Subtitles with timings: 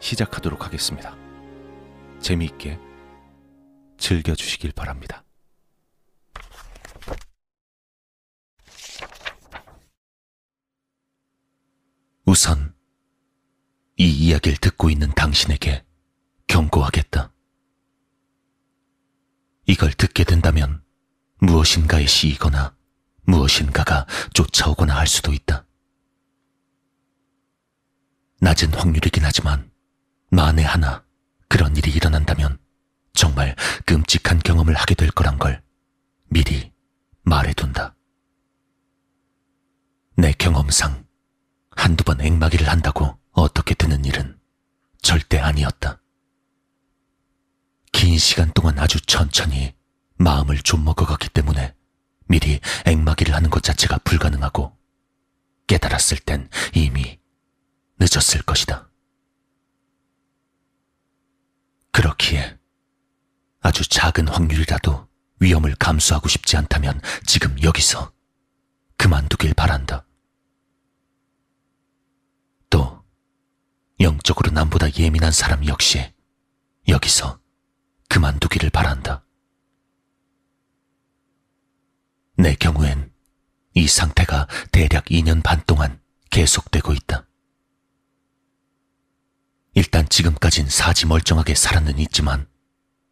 [0.00, 1.16] 시작하도록 하겠습니다.
[2.20, 2.78] 재미있게
[3.98, 5.24] 즐겨주시길 바랍니다.
[12.24, 12.74] 우선
[13.96, 15.84] 이 이야기를 듣고 있는 당신에게
[16.46, 17.32] 경고하겠다.
[19.66, 20.82] 이걸 듣게 된다면
[21.38, 22.76] 무엇인가에 씌이거나
[23.22, 25.66] 무엇인가가 쫓아오거나 할 수도 있다.
[28.40, 29.69] 낮은 확률이긴 하지만
[30.30, 31.04] 만에 하나
[31.48, 32.58] 그런 일이 일어난다면
[33.14, 35.62] 정말 끔찍한 경험을 하게 될 거란 걸
[36.28, 36.72] 미리
[37.22, 37.96] 말해둔다.
[40.16, 41.04] 내 경험상
[41.76, 44.38] 한두 번 앵마기를 한다고 어떻게 되는 일은
[45.02, 46.00] 절대 아니었다.
[47.92, 49.74] 긴 시간 동안 아주 천천히
[50.16, 51.74] 마음을 좀 먹어갔기 때문에
[52.28, 54.76] 미리 앵마기를 하는 것 자체가 불가능하고
[55.66, 57.18] 깨달았을 땐 이미
[57.98, 58.89] 늦었을 것이다.
[61.92, 62.58] 그렇기에
[63.60, 65.08] 아주 작은 확률이라도
[65.40, 68.12] 위험을 감수하고 싶지 않다면 지금 여기서
[68.96, 70.06] 그만두길 바란다.
[72.68, 73.02] 또
[74.00, 76.12] 영적으로 남보다 예민한 사람 역시
[76.88, 77.40] 여기서
[78.08, 79.24] 그만두기를 바란다.
[82.36, 83.12] 내 경우엔
[83.74, 86.00] 이 상태가 대략 2년 반 동안
[86.30, 87.26] 계속되고 있다.
[89.80, 92.46] 일단 지금까진 사지 멀쩡하게 살아는 있지만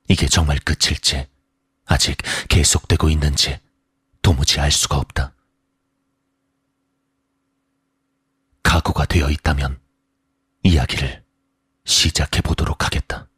[0.07, 1.27] 이게 정말 끝일지
[1.87, 2.19] 아직
[2.51, 3.59] 계속되고 있는지
[4.21, 5.35] 도무지 알 수가 없다.
[8.63, 9.81] 각오가 되어 있다면
[10.63, 11.25] 이야기를
[11.87, 13.31] 시작해 보도록 하겠다.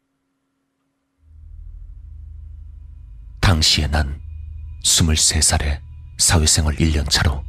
[3.39, 4.21] 당시에 난
[4.83, 5.81] 23살에
[6.19, 7.45] 사회생활 1년 차로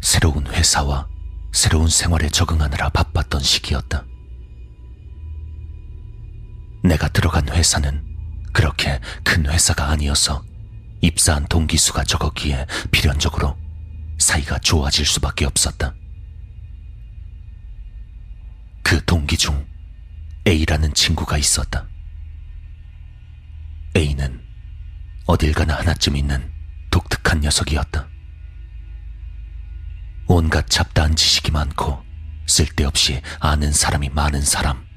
[0.00, 1.06] 새로운 회사와
[1.52, 4.07] 새로운 생활에 적응하느라 바빴던 시기였다.
[6.82, 8.04] 내가 들어간 회사는
[8.52, 10.44] 그렇게 큰 회사가 아니어서
[11.00, 13.56] 입사한 동기수가 적었기에 필연적으로
[14.18, 15.94] 사이가 좋아질 수밖에 없었다.
[18.82, 19.66] 그 동기 중
[20.46, 21.86] A라는 친구가 있었다.
[23.96, 24.40] A는
[25.26, 26.50] 어딜 가나 하나쯤 있는
[26.90, 28.08] 독특한 녀석이었다.
[30.26, 32.02] 온갖 잡다한 지식이 많고
[32.46, 34.87] 쓸데없이 아는 사람이 많은 사람.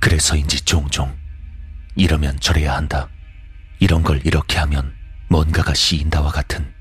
[0.00, 1.16] 그래서인지 종종
[1.96, 3.08] 이러면 저래야 한다.
[3.80, 4.94] 이런 걸 이렇게 하면
[5.28, 6.72] 뭔가가 씌인다와 같은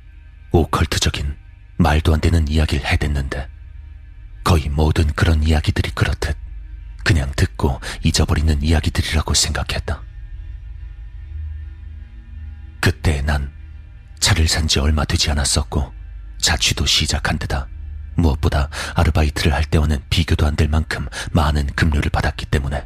[0.52, 1.36] 오컬트적인
[1.78, 3.48] 말도 안 되는 이야기를 해댔는데
[4.44, 6.36] 거의 모든 그런 이야기들이 그렇듯
[7.04, 10.02] 그냥 듣고 잊어버리는 이야기들이라고 생각했다.
[12.80, 13.52] 그때 난
[14.20, 15.94] 차를 산 지 얼마 되지 않았었고
[16.40, 17.68] 자취도 시작한 데다
[18.16, 22.86] 무엇보다 아르바이트를 할 때와는 비교도 안 될 만큼 많은 급료를 받았기 때문에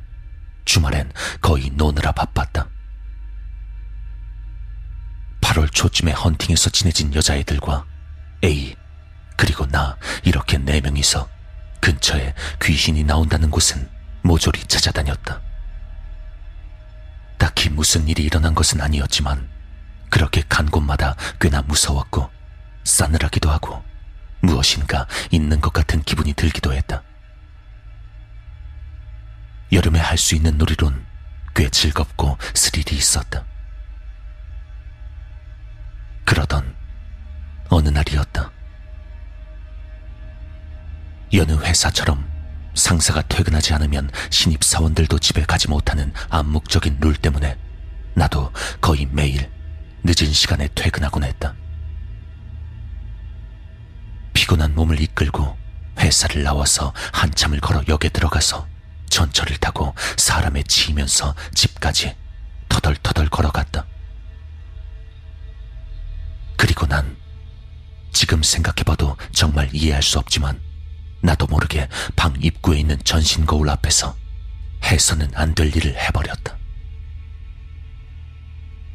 [0.72, 1.12] 주말엔
[1.42, 2.66] 거의 노느라 바빴다.
[5.42, 7.86] 8월 초쯤에 헌팅에서 친해진 여자애들과
[8.46, 8.78] A,
[9.36, 11.28] 그리고 나 이렇게 네 명이서
[11.82, 13.90] 근처에 귀신이 나온다는 곳은
[14.22, 15.42] 모조리 찾아다녔다.
[17.38, 19.50] 딱히 무슨 일이 일어난 것은 아니었지만
[20.10, 22.30] 그렇게 간 곳마다 꽤나 무서웠고
[22.86, 23.84] 싸늘하기도 하고
[24.40, 27.04] 무엇인가 있는 것 같은 기분이 들기도 했다.
[29.72, 31.06] 여름에 할 수 있는 놀이론
[31.56, 33.46] 꽤 즐겁고 스릴이 있었다.
[36.26, 36.76] 그러던
[37.70, 38.52] 어느 날이었다.
[41.34, 42.30] 여느 회사처럼
[42.76, 47.58] 상사가 퇴근하지 않으면 신입사원들도 집에 가지 못하는 암묵적인 룰 때문에
[48.14, 48.52] 나도
[48.82, 49.50] 거의 매일
[50.04, 51.54] 늦은 시간에 퇴근하곤 했다.
[54.34, 55.58] 피곤한 몸을 이끌고
[56.00, 58.68] 회사를 나와서 한참을 걸어 역에 들어가서
[59.12, 62.16] 전철을 타고 사람에 치이면서 집까지
[62.70, 63.86] 터덜터덜 걸어갔다.
[66.58, 67.18] 그리고 난
[68.14, 70.60] 지금 생각해봐도 정말 이해할 수 없지만
[71.22, 74.16] 나도 모르게 방 입구에 있는 전신 거울 앞에서
[74.84, 76.58] 해서는 안 될 일을 해버렸다.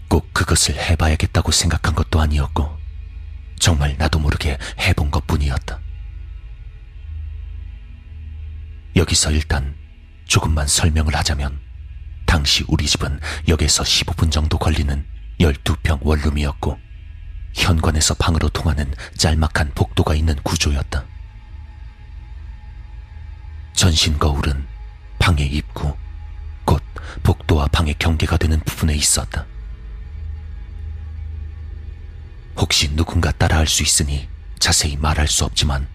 [0.09, 2.77] 꼭 그것을 해봐야겠다고 생각한 것도 아니었고
[3.59, 5.79] 정말 나도 모르게 해본 것 뿐이었다.
[8.97, 9.77] 여기서 일단
[10.27, 11.59] 조금만 설명을 하자면
[12.27, 15.05] 당시 우리 집은 역에서 15분 정도 걸리는
[15.41, 16.79] 12평 원룸이었고
[17.55, 21.05] 현관에서 방으로 통하는 짤막한 복도가 있는 구조였다.
[23.73, 24.67] 전신 거울은
[25.19, 25.97] 방의 입구,
[26.65, 26.83] 곧
[27.23, 29.47] 복도와 방의 경계가 되는 부분에 있었다.
[32.57, 34.29] 혹시 누군가 따라할 수 있으니
[34.59, 35.87] 자세히 말할 수 없지만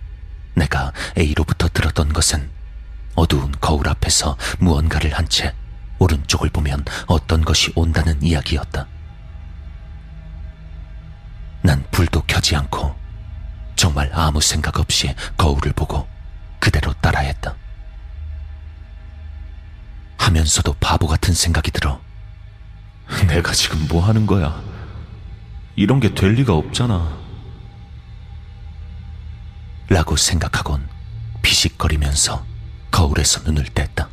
[0.54, 2.50] 내가 A로부터 들었던 것은
[3.16, 5.54] 어두운 거울 앞에서 무언가를 한 채
[6.00, 8.88] 오른쪽을 보면 어떤 것이 온다는 이야기였다.
[11.62, 12.96] 난 불도 켜지 않고
[13.76, 16.08] 정말 아무 생각 없이 거울을 보고
[16.60, 17.56] 그대로 따라했다.
[20.18, 22.02] 하면서도 바보 같은 생각이 들어.
[23.28, 24.62] 내가 지금 뭐 하는 거야?
[25.76, 27.16] 이런 게 될 리가 없잖아.
[29.90, 30.88] 라고 생각하곤
[31.42, 32.44] 비식거리면서
[32.92, 34.08] 거울에서 눈을 뗐다.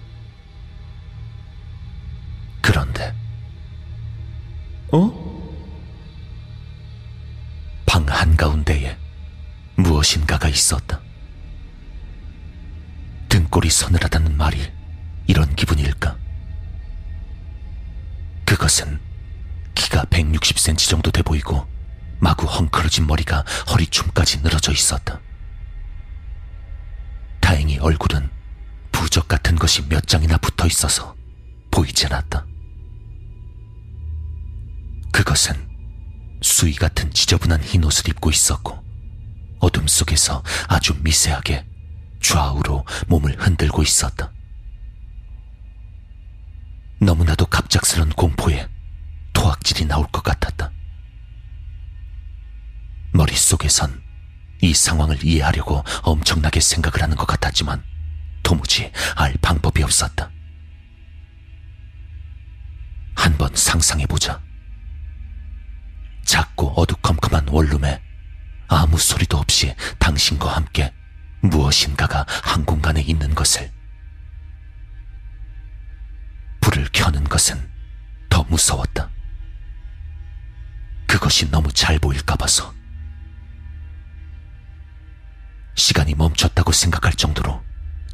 [2.60, 3.14] 그런데,
[4.92, 5.28] 어?
[7.86, 8.96] 방 한가운데에
[9.76, 11.00] 무엇인가가 있었다.
[13.28, 14.70] 등골이 서늘하다는 말이
[15.26, 16.16] 이런 기분일까?
[18.44, 19.00] 그것은
[19.74, 21.66] 키가 160cm 정도 돼 보이고
[22.18, 25.20] 마구 헝클어진 머리가 허리춤까지 늘어져 있었다.
[27.40, 28.28] 다행히 얼굴은
[28.98, 31.14] 부적 같은 것이 몇 장이나 붙어 있어서
[31.70, 32.44] 보이지 않았다.
[35.12, 35.54] 그것은
[36.42, 38.84] 수위 같은 지저분한 흰 옷을 입고 있었고
[39.60, 41.64] 어둠 속에서 아주 미세하게
[42.20, 44.32] 좌우로 몸을 흔들고 있었다.
[47.00, 48.68] 너무나도 갑작스런 공포에
[49.32, 50.72] 토악질이 나올 것 같았다.
[53.12, 54.02] 머릿속에선
[54.60, 57.84] 이 상황을 이해하려고 엄청나게 생각을 하는 것 같았지만
[58.48, 60.30] 도무지 알 방법이 없었다.
[63.14, 64.40] 한번 상상해보자.
[66.24, 68.00] 작고 어두컴컴한 원룸에
[68.68, 70.94] 아무 소리도 없이 당신과 함께
[71.42, 73.70] 무엇인가가 한 공간에 있는 것을
[76.62, 77.70] 불을 켜는 것은
[78.30, 79.10] 더 무서웠다.
[81.06, 82.74] 그것이 너무 잘 보일까 봐서.
[85.74, 87.67] 시간이 멈췄다고 생각할 정도로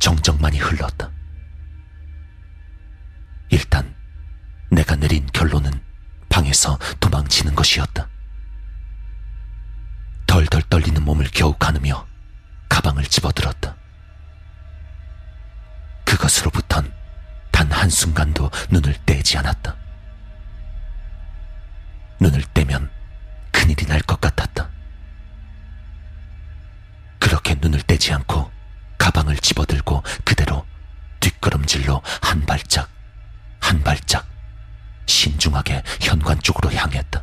[0.05, 1.11] 정적만이 흘렀다.
[3.49, 3.95] 일단
[4.71, 5.71] 내가 내린 결론은
[6.29, 8.07] 방에서 도망치는 것이었다.
[10.27, 12.07] 덜덜 떨리는 몸을 겨우 가누며
[12.69, 13.77] 가방을 집어들었다.
[16.05, 16.93] 그것으로부턴
[17.51, 19.75] 단 한순간도 눈을 떼지 않았다.
[22.21, 22.91] 눈을 떼면
[23.53, 24.69] 큰일이 날 것 같았다.
[27.19, 28.53] 그렇게 눈을 떼지 않고
[29.05, 30.65] 가방을 집어들고 그대로
[31.21, 32.89] 뒷걸음질로 한 발짝,
[33.61, 34.27] 한 발짝
[35.05, 37.23] 신중하게 현관 쪽으로 향했다.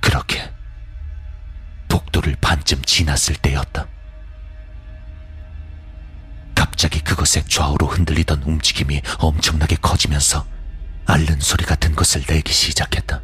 [0.00, 0.50] 그렇게
[1.90, 3.86] 복도를 반쯤 지났을 때였다.
[6.54, 10.46] 갑자기 그것의 좌우로 흔들리던 움직임이 엄청나게 커지면서
[11.04, 13.20] 앓는 소리 같은 것을 내기 시작했다.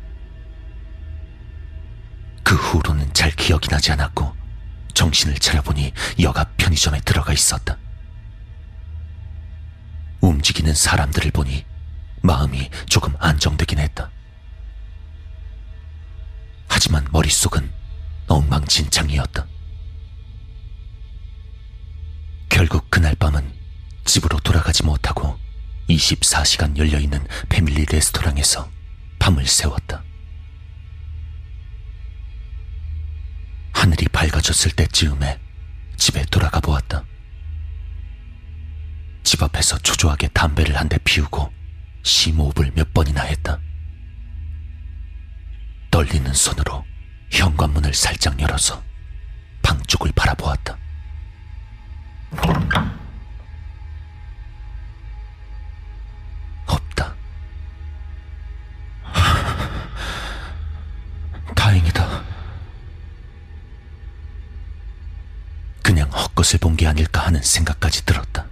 [2.42, 4.35] 그 후로는 잘 기억이 나지 않았고
[4.96, 7.76] 정신을 차려보니 여갑 편의점에 들어가 있었다.
[10.22, 11.66] 움직이는 사람들을 보니
[12.22, 14.10] 마음이 조금 안정되긴 했다.
[16.66, 17.70] 하지만 머릿속은
[18.26, 19.46] 엉망진창이었다.
[22.48, 23.52] 결국 그날 밤은
[24.06, 25.38] 집으로 돌아가지 못하고
[25.90, 28.70] 24시간 열려있는 패밀리 레스토랑에서
[29.18, 30.05] 밤을 새웠다.
[34.46, 35.40] 밝아졌을 때쯤에
[35.96, 37.02] 집에 돌아가 보았다.
[39.24, 41.52] 집 앞에서 초조하게 담배를 한 대 피우고
[42.04, 43.58] 심호흡을 몇 번이나 했다.
[45.90, 46.84] 떨리는 손으로
[47.30, 48.82] 현관문을 살짝 열어서
[49.62, 50.78] 방 쪽을 바라보았다.
[66.46, 68.46] 헛것을 본 게 아닐까 하는 생각까지 들었다.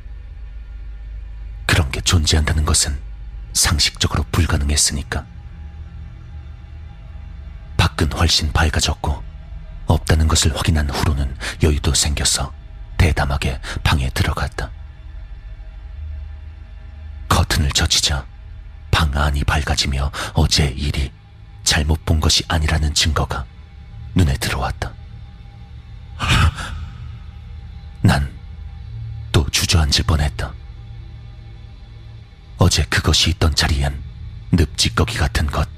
[1.67, 2.99] 그런 게 존재한다는 것은
[3.53, 5.25] 상식적으로 불가능했으니까.
[7.77, 9.23] 밖은 훨씬 밝아졌고
[9.87, 12.53] 없다는 것을 확인한 후로는 여유도 생겨서
[12.97, 14.71] 대담하게 방에 들어갔다.
[17.29, 18.27] 커튼을 젖히자
[18.91, 21.13] 방 안이 밝아지며 어제의 일이
[21.63, 23.45] 잘못 본 것이 아니라는 증거가
[24.15, 24.93] 눈에 들어왔다.
[28.05, 28.35] 난
[29.35, 30.55] 또 주저앉을 뻔했다.
[32.59, 34.01] 어제 그것이 있던 자리엔
[34.53, 35.69] 늪지꺼기 같은 것,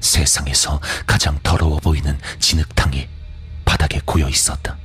[0.00, 3.06] 세상에서 가장 더러워 보이는 진흙탕이
[3.66, 4.78] 바닥에 고여 있었다.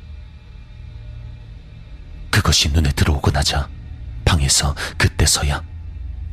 [2.30, 3.70] 그것이 눈에 들어오고 나자
[4.26, 5.64] 방에서 그때서야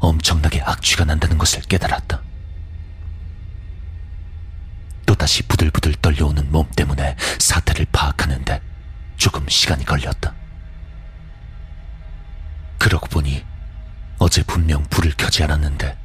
[0.00, 2.20] 엄청나게 악취가 난다는 것을 깨달았다.
[5.06, 8.60] 또다시 부들부들 떨려오는 몸 때문에 사태를 파악하는데
[9.16, 10.37] 조금 시간이 걸렸다.
[12.78, 13.44] 그러고 보니
[14.18, 15.96] 어제 분명 불을 켜지 않았는데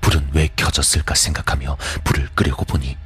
[0.00, 2.96] 불은 왜 켜졌을까 생각하며 불을 끄려고 보니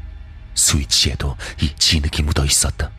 [0.54, 2.90] 스위치에도 이 진흙이 묻어 있었다.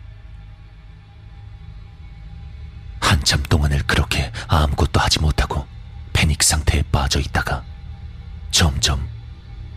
[3.00, 5.68] 한참 동안을 그렇게 아무것도 하지 못하고
[6.14, 7.64] 패닉 상태에 빠져 있다가
[8.52, 9.08] 점점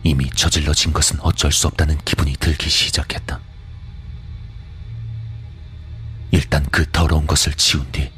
[0.03, 3.39] 이미 저질러진 것은 어쩔 수 없다는 기분이 들기 시작했다.
[6.31, 8.11] 일단 그 더러운 것을 치운 뒤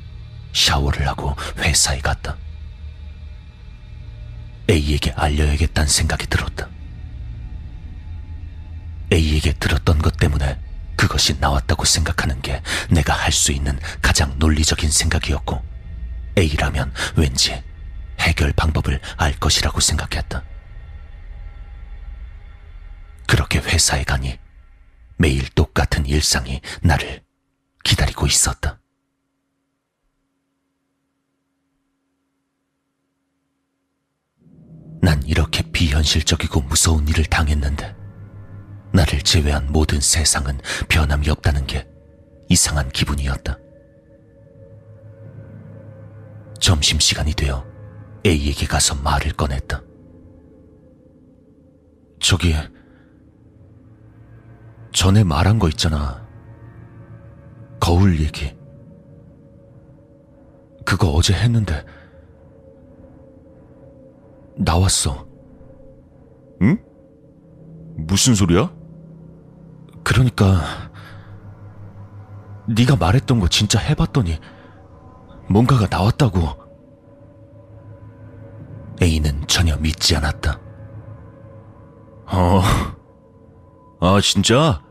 [0.53, 2.37] 샤워를 하고 회사에 갔다.
[4.69, 6.69] A에게 알려야겠다는 생각이 들었다.
[9.11, 10.59] A에게 들었던 것 때문에
[10.95, 15.61] 그것이 나왔다고 생각하는 게 내가 할 수 있는 가장 논리적인 생각이었고,
[16.37, 17.61] A라면 왠지
[18.19, 20.43] 해결 방법을 알 것이라고 생각했다.
[23.27, 24.37] 그렇게 회사에 가니
[25.17, 27.23] 매일 똑같은 일상이 나를
[27.83, 28.79] 기다리고 있었다.
[35.01, 37.95] 난 이렇게 비현실적이고 무서운 일을 당했는데
[38.93, 41.87] 나를 제외한 모든 세상은 변함이 없다는 게
[42.49, 43.57] 이상한 기분이었다.
[46.59, 47.65] 점심시간이 되어
[48.25, 49.81] A에게 가서 말을 꺼냈다.
[52.19, 52.53] 저기,
[54.93, 56.27] 전에 말한 거 있잖아.
[57.79, 58.55] 거울 얘기.
[60.85, 61.83] 그거 어제 했는데,
[64.55, 65.25] 나왔어.
[66.61, 66.77] 응?
[67.97, 68.71] 무슨 소리야?
[70.03, 70.61] 그러니까
[72.67, 74.39] 네가 말했던 거 진짜 해봤더니
[75.49, 76.61] 뭔가가 나왔다고.
[79.01, 80.59] A는 전혀 믿지 않았다.
[82.27, 82.61] 어,
[83.99, 84.81] 아, 진짜?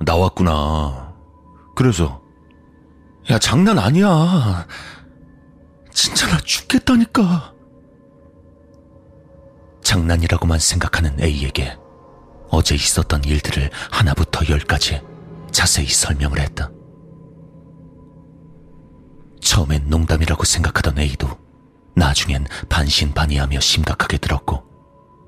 [0.00, 1.14] 나왔구나.
[1.74, 2.20] 그래서,
[3.30, 4.66] 야, 장난 아니야.
[5.92, 7.54] 진짜 나 죽겠다니까.
[9.86, 11.78] 장난이라고만 생각하는 A에게
[12.50, 15.00] 어제 있었던 일들을 하나부터 열까지
[15.52, 16.72] 자세히 설명을 했다.
[19.40, 21.28] 처음엔 농담이라고 생각하던 A도
[21.94, 24.64] 나중엔 반신반의하며 심각하게 들었고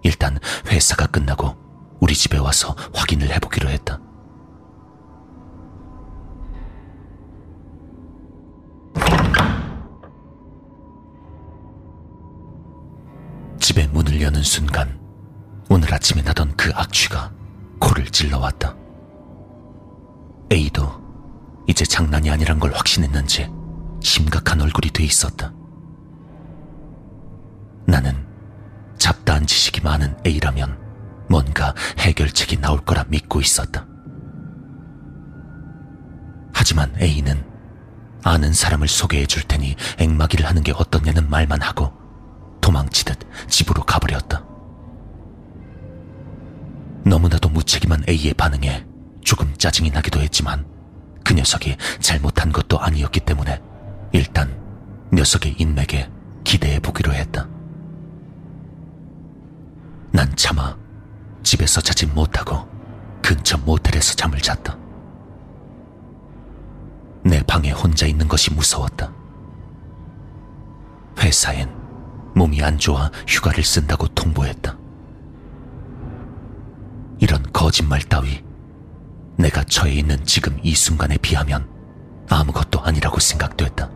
[0.03, 1.55] 일단 회사가 끝나고
[2.01, 4.01] 우리 집에 와서 확인을 해보기로 했다.
[14.29, 15.01] 여는 순간
[15.71, 17.33] 오늘 아침에 나던 그 악취가
[17.81, 18.77] 코를 찔러왔다.
[20.53, 20.87] A도
[21.67, 23.51] 이제 장난이 아니란 걸 확신했는지
[24.03, 25.51] 심각한 얼굴이 돼 있었다.
[27.87, 28.13] 나는
[28.99, 30.79] 잡다한 지식이 많은 A라면
[31.31, 33.87] 뭔가 해결책이 나올 거라 믿고 있었다.
[36.53, 37.43] 하지만 A는
[38.25, 41.98] 아는 사람을 소개해 줄 테니 앵마기를 하는 게 어떻냐는 말만 하고
[42.69, 44.45] 도망치듯 집으로 가버렸다.
[47.07, 48.87] 너무나도 무책임한 A의 반응에
[49.25, 50.67] 조금 짜증이 나기도 했지만
[51.25, 53.63] 그 녀석이 잘못한 것도 아니었기 때문에
[54.13, 54.55] 일단
[55.15, 56.11] 녀석의 인맥에
[56.45, 57.49] 기대해 보기로 했다.
[60.13, 60.77] 난 차마
[61.43, 62.69] 집에서 자지 못하고
[63.23, 64.77] 근처 모텔에서 잠을 잤다.
[67.25, 69.11] 내 방에 혼자 있는 것이 무서웠다.
[71.19, 71.78] 회사엔
[72.35, 74.77] 몸이 안 좋아 휴가를 쓴다고 통보했다.
[77.19, 78.45] 이런 거짓말 따위
[79.37, 81.69] 내가 처해 있는 지금 이 순간에 비하면
[82.29, 83.91] 아무것도 아니라고 생각됐다.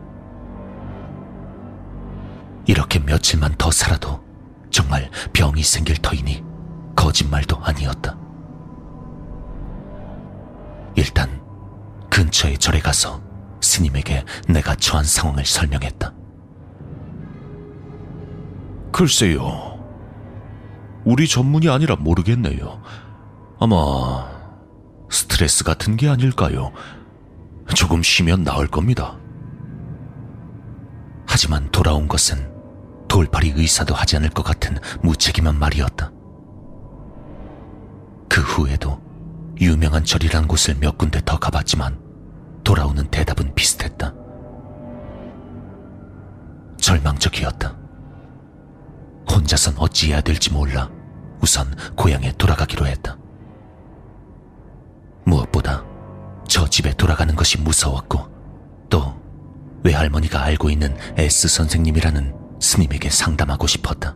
[2.65, 4.23] 이렇게 며칠만 더 살아도
[4.71, 6.43] 정말 병이 생길 터이니
[6.95, 8.17] 거짓말도 아니었다.
[10.95, 11.41] 일단
[12.09, 13.21] 근처의 절에 가서
[13.61, 16.13] 스님에게 내가 처한 상황을 설명했다.
[18.93, 19.73] 글쎄요.
[21.03, 22.81] 우리 전문이 아니라 모르겠네요.
[23.59, 24.31] 아마
[25.09, 26.71] 스트레스 같은 게 아닐까요?
[27.75, 29.17] 조금 쉬면 나을 겁니다.
[31.25, 32.53] 하지만 돌아온 것은
[33.07, 36.11] 돌팔이 의사도 하지 않을 것 같은 무책임한 말이었다.
[38.29, 39.01] 그 후에도
[39.59, 41.99] 유명한 절이란 곳을 몇 군데 더 가봤지만
[42.63, 44.13] 돌아오는 대답은 비슷했다.
[46.79, 47.82] 절망적이었다.
[49.29, 50.89] 혼자선 어찌해야 될지 몰라
[51.41, 53.17] 우선 고향에 돌아가기로 했다.
[55.25, 55.83] 무엇보다
[56.47, 58.19] 저 집에 돌아가는 것이 무서웠고
[58.89, 59.13] 또
[59.83, 64.15] 외할머니가 알고 있는 S 선생님이라는 스님에게 상담하고 싶었다.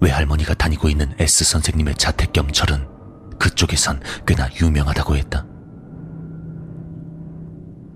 [0.00, 2.86] 외할머니가 다니고 있는 S 선생님의 자택 겸 절은
[3.38, 5.46] 그쪽에선 꽤나 유명하다고 했다.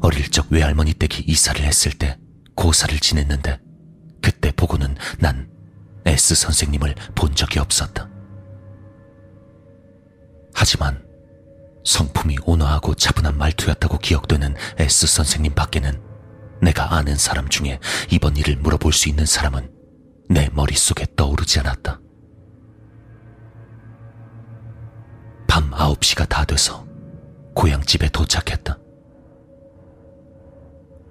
[0.02, 2.18] 어릴 적 외할머니 댁이 이사를 했을 때
[2.56, 3.60] 고사를 지냈는데
[4.60, 5.48] 보고는 난
[6.04, 8.08] S 선생님을 본 적이 없었다.
[10.54, 11.02] 하지만
[11.84, 16.02] 성품이 온화하고 차분한 말투였다고 기억되는 S 선생님 밖에는
[16.60, 19.72] 내가 아는 사람 중에 이번 일을 물어볼 수 있는 사람은
[20.28, 21.98] 내 머릿속에 떠오르지 않았다.
[25.48, 26.86] 밤 9시가 다 돼서
[27.54, 28.78] 고향집에 도착했다.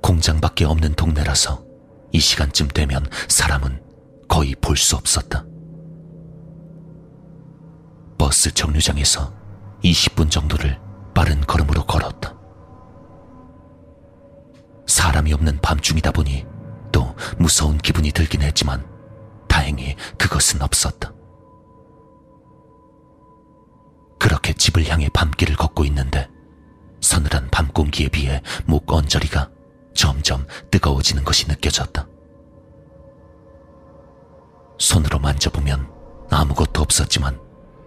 [0.03, 1.68] 공장 밖에 없는 동네라서
[2.11, 3.81] 이 시간쯤 되면 사람은
[4.27, 5.45] 거의 볼 수 없었다.
[8.17, 9.33] 버스 정류장에서
[9.83, 10.79] 20분 정도를
[11.15, 12.35] 빠른 걸음으로 걸었다.
[14.87, 16.45] 사람이 없는 밤중이다 보니
[16.91, 18.85] 또 무서운 기분이 들긴 했지만
[19.47, 21.13] 다행히 그것은 없었다.
[24.19, 26.29] 그렇게 집을 향해 밤길을 걷고 있는데
[27.01, 29.49] 서늘한 밤 공기에 비해 목 언저리가
[29.93, 32.07] 점점 뜨거워지는 것이 느껴졌다.
[34.77, 35.89] 손으로 만져보면
[36.29, 37.39] 아무것도 없었지만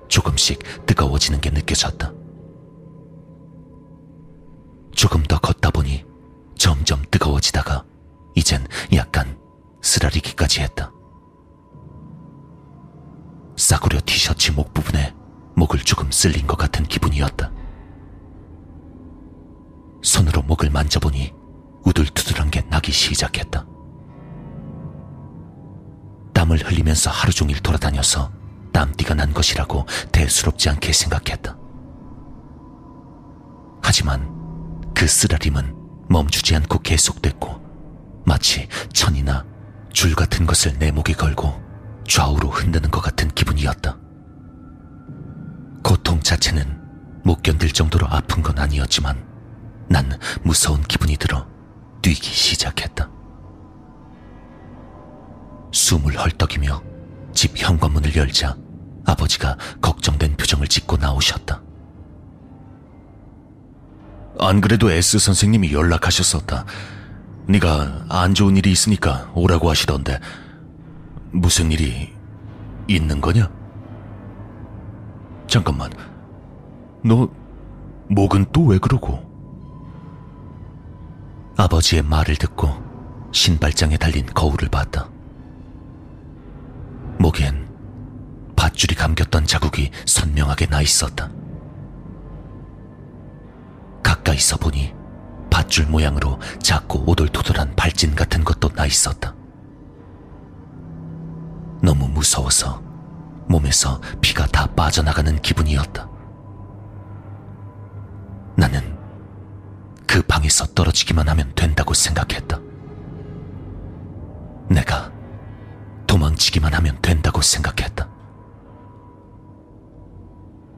[0.09, 2.13] 조금씩 뜨거워지는 게 느껴졌다.
[4.95, 6.05] 조금 더 걷다 보니
[6.59, 7.85] 점점 뜨거워지다가
[8.35, 9.39] 이젠 약간
[9.81, 10.93] 쓰라리기까지 했다.
[13.57, 15.15] 싸구려 티셔츠 목 부분에
[15.57, 17.51] 목을 조금 쓸린 것 같은 기분이었다.
[20.03, 21.33] 손으로 목을 만져보니
[21.85, 23.67] 우둘투둘한 게 나기 시작했다.
[26.33, 28.33] 땀을 흘리면서 하루 종일 돌아다녀서
[28.73, 31.57] 땀띠가 난 것이라고 대수롭지 않게 생각했다.
[33.83, 34.31] 하지만
[34.95, 35.77] 그 쓰라림은
[36.09, 39.45] 멈추지 않고 계속됐고 마치 천이나
[39.93, 41.61] 줄 같은 것을 내 목에 걸고
[42.09, 43.99] 좌우로 흔드는 것 같은 기분이었다.
[45.83, 46.81] 고통 자체는
[47.25, 49.27] 못 견딜 정도로 아픈 건 아니었지만
[49.89, 51.47] 난 무서운 기분이 들어
[52.03, 53.09] 뛰기 시작했다.
[55.73, 56.83] 숨을 헐떡이며
[57.33, 58.57] 집 현관문을 열자
[59.07, 61.63] 아버지가 걱정된 표정을 짓고 나오셨다.
[64.39, 66.65] 안 그래도 S 선생님이 연락하셨었다.
[67.47, 70.19] 네가 안 좋은 일이 있으니까 오라고 하시던데
[71.31, 72.13] 무슨 일이
[72.89, 73.51] 있는 거냐?
[75.47, 75.91] 잠깐만.
[77.05, 77.29] 너
[78.09, 79.32] 목은 또 왜 그러고?
[81.57, 82.69] 아버지의 말을 듣고
[83.33, 85.09] 신발장에 달린 거울을 봤다.
[87.19, 87.69] 목엔
[88.57, 91.31] 밧줄이 감겼던 자국이 선명하게 나 있었다.
[94.03, 94.95] 가까이서 보니
[95.51, 99.35] 밧줄 모양으로 작고 오돌토돌한 발진 같은 것도 나 있었다.
[101.83, 102.83] 너무 무서워서
[103.49, 106.09] 몸에서 피가 다 빠져나가는 기분이었다.
[108.57, 108.92] 나는
[110.13, 112.61] 그 방에서 떨어지기만 하면 된다고 생각했다.
[114.69, 115.11] 내가
[116.07, 118.11] 도망치기만 하면 된다고 생각했다.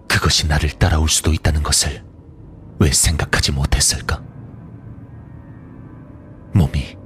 [0.06, 2.04] 그것이 나를 따라올 수도 있다는 것을
[2.78, 4.22] 왜 생각하지 못했을까?
[6.54, 6.96] 몸이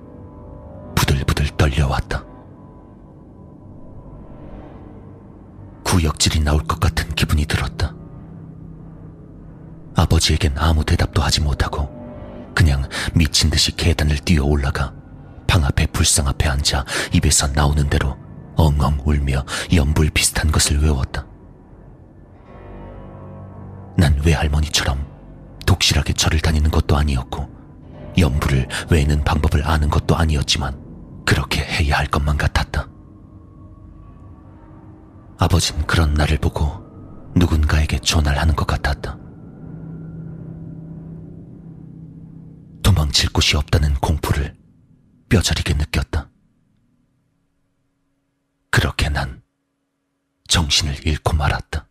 [0.96, 2.26] 부들부들 떨려왔다.
[5.82, 7.94] 구역질이 나올 것 같은 기분이 들었다.
[9.96, 11.97] 아버지에겐 아무 대답도 하지 못하고
[12.58, 14.92] 그냥 미친 듯이 계단을 뛰어 올라가
[15.46, 18.18] 방 앞에 불상 앞에 앉아 입에서 나오는 대로
[18.56, 21.24] 엉엉 울며 연불 비슷한 것을 외웠다.
[23.96, 25.06] 난 외할머니처럼
[25.66, 27.48] 독실하게 절을 다니는 것도 아니었고
[28.18, 32.88] 연불을 외는 방법을 아는 것도 아니었지만 그렇게 해야 할 것만 같았다.
[35.38, 36.82] 아버진 그런 나를 보고
[37.36, 39.16] 누군가에게 전화를 하는 것 같았다.
[42.98, 44.56] 도망칠 곳이 없다는 공포를
[45.28, 46.28] 뼈저리게 느꼈다.
[48.70, 49.40] 그렇게 난
[50.48, 51.88] 정신을 잃고 말았다.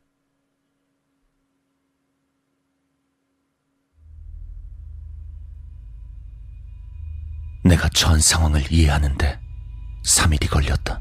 [7.63, 9.39] 내가 처한 상황을 이해하는데
[10.05, 10.99] 3일이 걸렸다.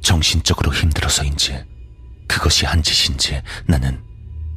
[0.00, 1.64] 정신적으로 힘들어서인지
[2.28, 4.04] 그것이 한 짓인지 나는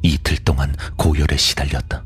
[0.02, 2.04] 이틀 동안 고열에 시달렸다.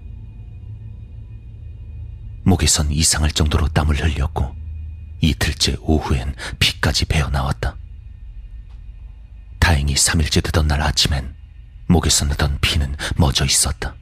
[2.48, 4.56] 목에선 이상할 정도로 땀을 흘렸고
[5.20, 7.76] 이틀째 오후엔 피까지 배어 나왔다.
[9.58, 11.34] 다행히 3일째 되던 날 아침엔
[11.88, 13.94] 목에서 나던 피는 멎어 있었다.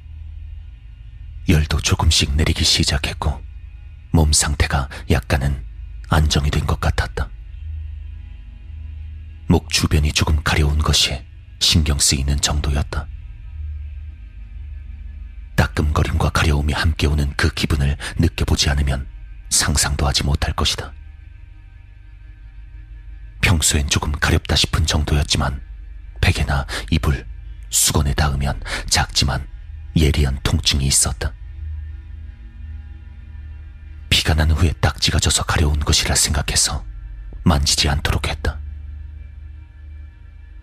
[1.48, 3.40] 열도 조금씩 내리기 시작했고
[4.12, 5.64] 몸 상태가 약간은
[6.08, 7.28] 안정이 된 것 같았다.
[9.48, 11.20] 목 주변이 조금 가려운 것이
[11.58, 13.08] 신경 쓰이는 정도였다.
[15.56, 19.06] 따끔거림과 가려움이 함께 오는 그 기분을 느껴보지 않으면
[19.50, 20.92] 상상도 하지 못할 것이다.
[23.42, 25.62] 평소엔 조금 가렵다 싶은 정도였지만
[26.20, 27.26] 베개나 이불,
[27.70, 29.46] 수건에 닿으면 작지만
[29.96, 31.32] 예리한 통증이 있었다.
[34.10, 36.84] 피가 난 후에 딱지가 져서 가려운 것이라 생각해서
[37.44, 38.58] 만지지 않도록 했다.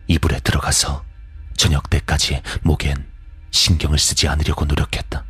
[0.07, 1.05] 이불에 들어가서
[1.55, 3.12] 저녁 때까지 목엔
[3.53, 5.23] 신경을 쓰지 않으려고 노력했다.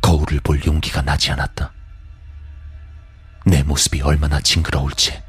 [0.00, 1.72] 거울을 볼 용기가 나지 않았다.
[3.44, 5.20] 내 모습이 얼마나 징그러울지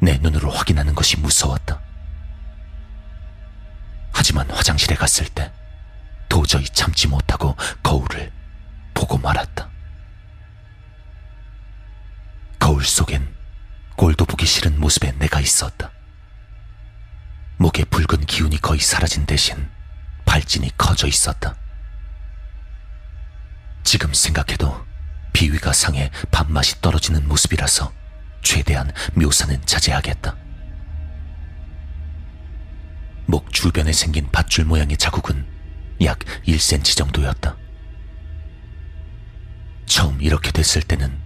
[0.00, 1.80] 내 눈으로 확인하는 것이 무서웠다.
[4.12, 5.52] 하지만 화장실에 갔을 때
[6.28, 8.32] 도저히 참지 못하고 거울을
[8.94, 9.68] 보고 말았다.
[12.58, 13.34] 거울 속엔
[13.96, 15.90] 꼴도 보기 싫은 모습의 내가 있었다.
[17.58, 19.68] 목에 붉은 기운이 거의 사라진 대신
[20.24, 21.56] 발진이 커져 있었다.
[23.82, 24.86] 지금 생각해도
[25.32, 27.92] 비위가 상해 밥맛이 떨어지는 모습이라서
[28.42, 30.36] 최대한 묘사는 자제하겠다.
[33.26, 35.44] 목 주변에 생긴 밧줄 모양의 자국은
[36.02, 37.56] 약 1cm 정도였다.
[39.86, 41.18] 처음 이렇게 됐을 때는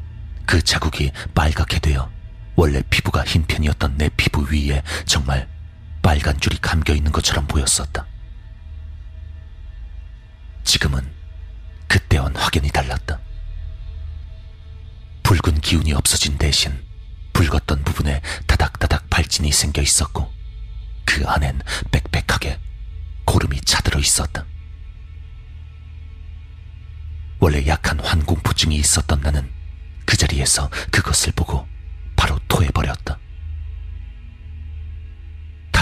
[0.47, 2.11] 그 자국이 빨갛게 되어
[2.57, 5.52] 원래 피부가 흰 편이었던 내 피부 위에 정말
[6.03, 8.07] 빨간 줄이 감겨 있는 것처럼 보였었다.
[10.65, 11.09] 지금은
[11.87, 13.21] 그때와는 확연히 달랐다.
[15.23, 16.85] 붉은 기운이 없어진 대신
[17.33, 20.33] 붉었던 부분에 다닥다닥 발진이 생겨 있었고
[21.05, 21.61] 그 안엔
[21.91, 22.59] 빽빽하게
[23.25, 24.45] 고름이 차들어 있었다.
[27.39, 29.51] 원래 약한 환공포증이 있었던 나는
[30.05, 31.67] 그 자리에서 그것을 보고
[32.17, 33.19] 바로 토해버렸다.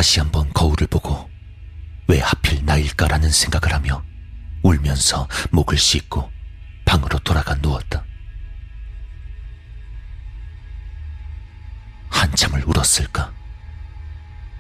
[0.01, 1.29] 다시 한번 거울을 보고
[2.09, 4.03] 왜 하필 나일까라는 생각을 하며
[4.63, 6.33] 울면서 목을 씻고
[6.87, 8.03] 방으로 돌아가 누웠다.
[12.09, 13.31] 한참을 울었을까?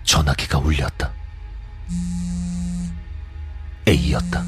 [0.04, 1.10] 전화기가 울렸다.
[3.88, 4.44] A였다.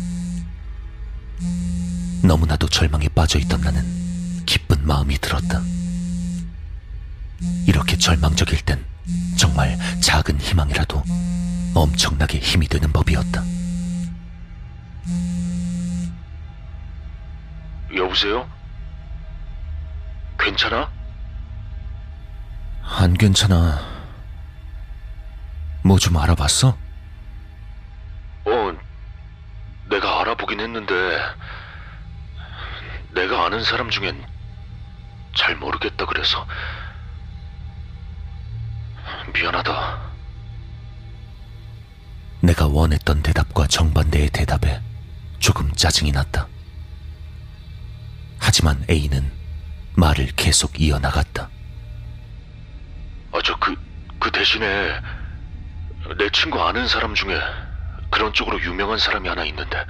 [2.22, 5.62] 너무나도 절망에 빠져 있던 나는 기쁜 마음이 들었다.
[7.66, 8.91] 이렇게 절망적일 땐
[9.42, 11.02] 정말 작은 희망이라도
[11.74, 13.42] 엄청나게 힘이 되는 법이었다.
[17.96, 18.48] 여보세요?
[20.38, 20.88] 괜찮아?
[22.84, 23.80] 안 괜찮아.
[25.82, 26.78] 뭐 좀 알아봤어?
[28.44, 28.72] 어,
[29.90, 30.94] 내가 알아보긴 했는데,
[33.12, 34.24] 내가 아는 사람 중엔
[35.36, 36.46] 잘 모르겠다 그래서.
[39.32, 40.12] 미안하다.
[42.40, 44.80] 내가 원했던 대답과 정반대의 대답에
[45.38, 46.48] 조금 짜증이 났다.
[48.38, 49.30] 하지만 A는
[49.94, 51.48] 말을 계속 이어나갔다.
[53.32, 53.74] 아, 저 그,
[54.18, 55.00] 그 대신에
[56.18, 57.40] 내 친구 아는 사람 중에
[58.10, 59.84] 그런 쪽으로 유명한 사람이 하나 있는데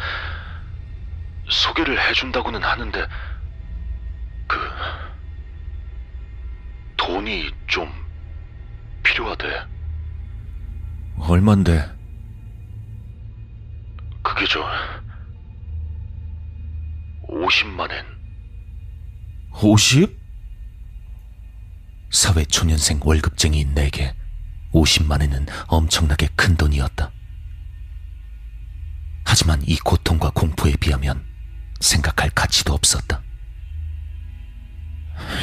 [1.49, 3.07] 소개를 해준다고는 하는데
[4.47, 4.59] 그
[6.99, 8.02] 돈이 좀
[9.03, 9.47] 필요하대.
[11.19, 11.91] 얼만데?
[14.23, 14.65] 그게 저
[17.29, 18.05] 50만엔
[19.63, 20.21] 50?
[22.11, 24.15] 사회 초년생 월급쟁이인 내게
[24.73, 27.11] 50만엔은 엄청나게 큰 돈이었다.
[29.25, 31.25] 하지만 이 고통과 공포에 비하면
[31.81, 33.23] 생각할 가치도 없었다.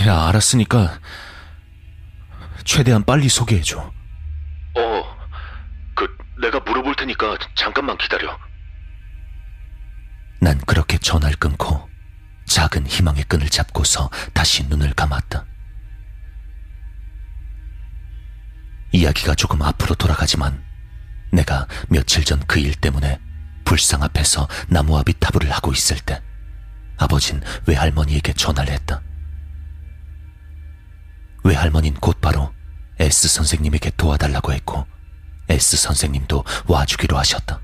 [0.07, 0.99] 야, 알았으니까
[2.63, 3.79] 최대한 빨리 소개해줘.
[3.79, 5.17] 어,
[5.95, 8.37] 그 내가 물어볼 테니까 잠깐만 기다려.
[10.41, 11.89] 난 그렇게 전화를 끊고
[12.45, 15.45] 작은 희망의 끈을 잡고서 다시 눈을 감았다.
[18.91, 20.63] 이야기가 조금 앞으로 돌아가지만
[21.31, 23.19] 내가 며칠 전 그 일 때문에
[23.65, 26.21] 불상 앞에서 나무아비 타부를 하고 있을 때
[26.97, 29.01] 아버진 외할머니에게 전화를 했다.
[31.43, 32.53] 외할머니는 곧바로
[32.99, 34.85] S 선생님에게 도와달라고 했고
[35.47, 37.61] S 선생님도 와주기로 하셨다.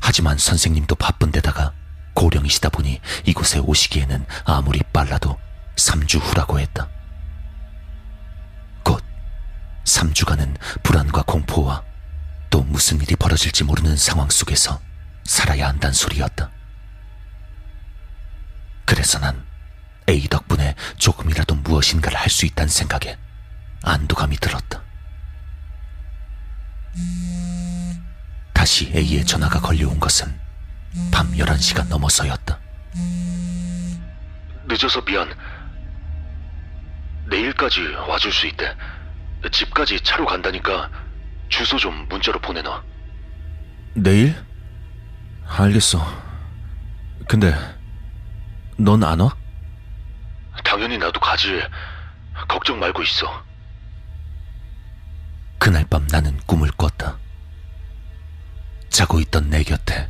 [0.00, 1.72] 하지만 선생님도 바쁜 데다가
[2.14, 5.38] 고령이시다 보니 이곳에 오시기에는 아무리 빨라도
[5.76, 6.88] 3주 후라고 했다.
[8.82, 9.02] 곧
[9.84, 11.82] 3주간은 불안과 공포와
[12.50, 14.80] 또 무슨 일이 벌어질지 모르는 상황 속에서
[15.24, 16.50] 살아야 한다는 소리였다.
[18.84, 19.49] 그래서 난
[20.10, 23.16] A 덕분에 조금이라도 무엇인가를 할 수 있다는 생각에
[23.82, 24.82] 안도감이 들었다.
[28.52, 30.38] 다시 A의 전화가 걸려온 것은
[31.12, 32.58] 밤 11시가 넘어서였다.
[34.66, 35.32] 늦어서 미안.
[37.28, 38.74] 내일까지 와줄 수 있대.
[39.52, 40.90] 집까지 차로 간다니까
[41.48, 42.82] 주소 좀 문자로 보내놔.
[43.94, 44.34] 내일?
[45.46, 46.04] 알겠어.
[47.28, 47.54] 근데
[48.76, 49.34] 넌 안 와?
[50.64, 51.60] 당연히 나도 가지.
[52.48, 53.44] 걱정 말고 있어.
[55.58, 57.18] 그날 밤 나는 꿈을 꿨다.
[58.88, 60.08] 자고 있던 내 곁에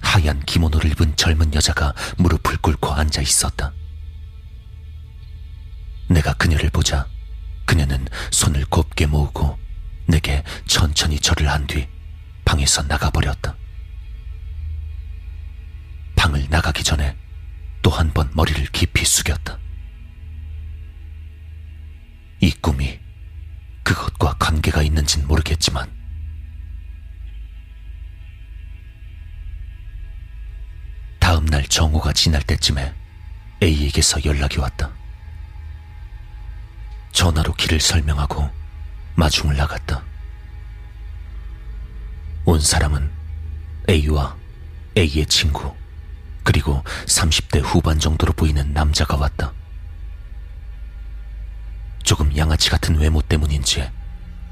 [0.00, 3.72] 하얀 기모노를 입은 젊은 여자가 무릎을 꿇고 앉아 있었다.
[6.08, 7.06] 내가 그녀를 보자
[7.66, 9.58] 그녀는 손을 곱게 모으고
[10.06, 11.88] 내게 천천히 절을 한 뒤
[12.44, 13.56] 방에서 나가버렸다.
[16.14, 17.16] 방을 나가기 전에
[17.82, 19.58] 또 한 번 머리를 깊이 숙였다.
[22.40, 22.98] 이 꿈이
[23.82, 25.90] 그것과 관계가 있는진 모르겠지만
[31.18, 32.94] 다음 날 정오가 지날 때쯤에
[33.62, 34.92] A에게서 연락이 왔다.
[37.12, 38.48] 전화로 길을 설명하고
[39.16, 40.04] 마중을 나갔다.
[42.44, 43.10] 온 사람은
[43.88, 44.36] A와
[44.96, 45.74] A의 친구,
[46.44, 49.52] 그리고 30대 후반 정도로 보이는 남자가 왔다.
[52.06, 53.90] 조금 양아치 같은 외모 때문인지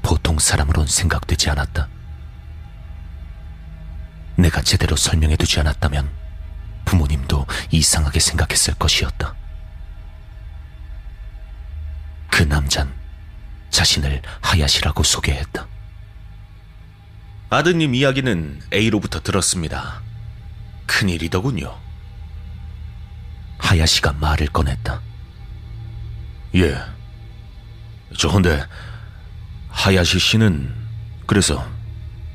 [0.01, 1.87] 보통 사람으론 생각되지 않았다.
[4.35, 6.11] 내가 제대로 설명해두지 않았다면
[6.83, 9.33] 부모님도 이상하게 생각했을 것이었다.
[12.29, 12.93] 그 남잔
[13.69, 15.65] 자신을 하야시라고 소개했다.
[17.51, 20.01] 아드님 이야기는 A로부터 들었습니다.
[20.87, 21.73] 큰일이더군요.
[23.59, 24.99] 하야시가 말을 꺼냈다.
[26.55, 26.95] 예.
[28.17, 28.63] 저 근데
[29.69, 30.73] 하야시 씨는
[31.25, 31.65] 그래서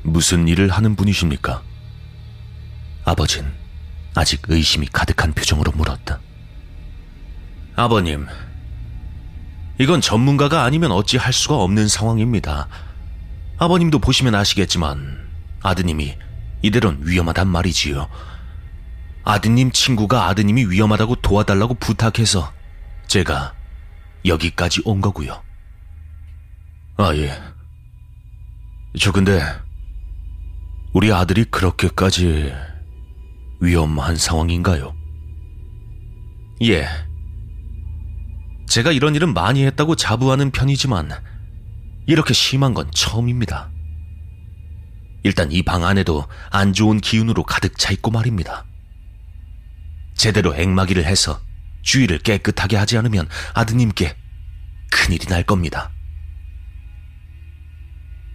[0.03, 1.61] 무슨 일을 하는 분이십니까?
[3.03, 3.45] 아버진
[4.13, 6.19] 아직 의심이 가득한 표정으로 물었다.
[7.75, 8.27] 아버님,
[9.79, 12.67] 이건 전문가가 아니면 어찌 할 수가 없는 상황입니다.
[13.57, 15.29] 아버님도 보시면 아시겠지만
[15.61, 16.17] 아드님이
[16.61, 18.07] 이대론 위험하단 말이지요.
[19.23, 22.51] 아드님 친구가 아드님이 위험하다고 도와달라고 부탁해서
[23.07, 23.53] 제가
[24.25, 25.41] 여기까지 온 거고요.
[26.97, 27.31] 아, 예.
[28.99, 29.41] 저 근데
[30.93, 32.53] 우리 아들이 그렇게까지
[33.61, 34.93] 위험한 상황인가요?
[36.63, 36.85] 예.
[38.67, 41.09] 제가 이런 일은 많이 했다고 자부하는 편이지만
[42.07, 43.69] 이렇게 심한 건 처음입니다.
[45.23, 48.65] 일단 이 방 안에도 안 좋은 기운으로 가득 차 있고 말입니다.
[50.15, 51.39] 제대로 앵마기를 해서
[51.83, 54.15] 주위를 깨끗하게 하지 않으면 아드님께
[54.91, 55.91] 큰일이 날 겁니다.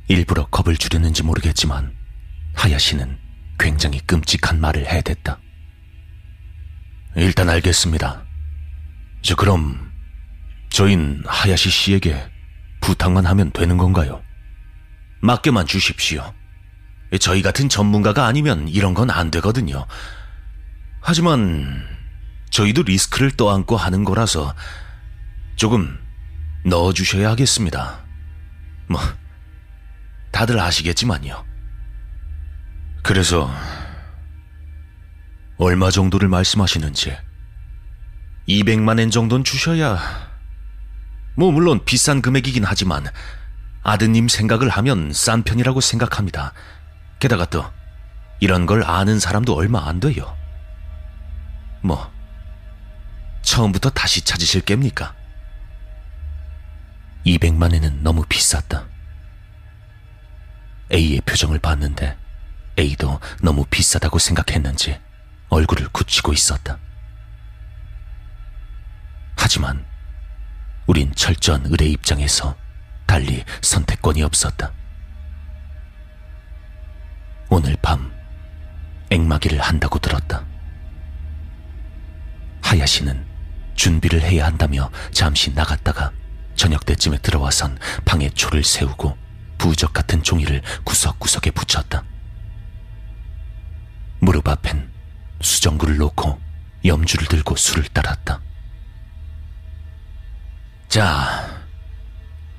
[0.09, 1.95] 일부러 겁을 주려는지 모르겠지만
[2.55, 3.19] 하야시는
[3.59, 5.39] 굉장히 끔찍한 말을 해댔다.
[7.17, 8.25] 일단 알겠습니다.
[9.23, 9.91] 저 그럼
[10.71, 12.31] 저인 하야시 씨에게
[12.81, 14.23] 부탁만 하면 되는 건가요?
[15.21, 16.33] 맡겨만 주십시오.
[17.21, 19.87] 저희 같은 전문가가 아니면 이런 건 안 되거든요.
[21.01, 21.83] 하지만
[22.51, 24.55] 저희도 리스크를 떠안고 하는 거라서
[25.57, 25.99] 조금
[26.65, 28.05] 넣어주셔야 하겠습니다.
[28.89, 29.01] 뭐,
[30.31, 31.45] 다들 아시겠지만요.
[33.03, 33.51] 그래서
[35.59, 37.17] 얼마 정도를 말씀하시는지
[38.49, 39.99] 200만 엔 정도는 주셔야
[41.37, 43.07] 뭐 물론 비싼 금액이긴 하지만
[43.83, 46.53] 아드님 생각을 하면 싼 편이라고 생각합니다.
[47.19, 47.65] 게다가 또
[48.41, 50.37] 이런 걸 아는 사람도 얼마 안 돼요.
[51.83, 52.11] 뭐
[53.43, 55.15] 처음부터 다시 찾으실 깹니까?
[57.25, 58.87] 200만 엔은 너무 비쌌다.
[60.93, 62.17] A의 표정을 봤는데
[62.79, 65.01] A도 너무 비싸다고 생각했는지
[65.49, 66.79] 얼굴을 굳히고 있었다.
[69.37, 69.85] 하지만
[70.87, 72.57] 우린 철저한 의뢰 입장에서
[73.07, 74.73] 달리 선택권이 없었다.
[77.49, 78.13] 오늘 밤
[79.11, 80.45] 앵마기를 한다고 들었다.
[82.63, 83.25] 하야시는
[83.77, 86.13] 준비를 해야 한다며 잠시 나갔다가
[86.57, 89.17] 저녁 때쯤에 들어와선 방에 초를 세우고
[89.59, 92.05] 부적 같은 종이를 구석구석에 붙였다.
[94.21, 94.91] 무릎 앞엔
[95.41, 96.41] 수정구를 놓고
[96.85, 98.41] 염주를 들고 술을 따랐다.
[100.89, 101.63] 자,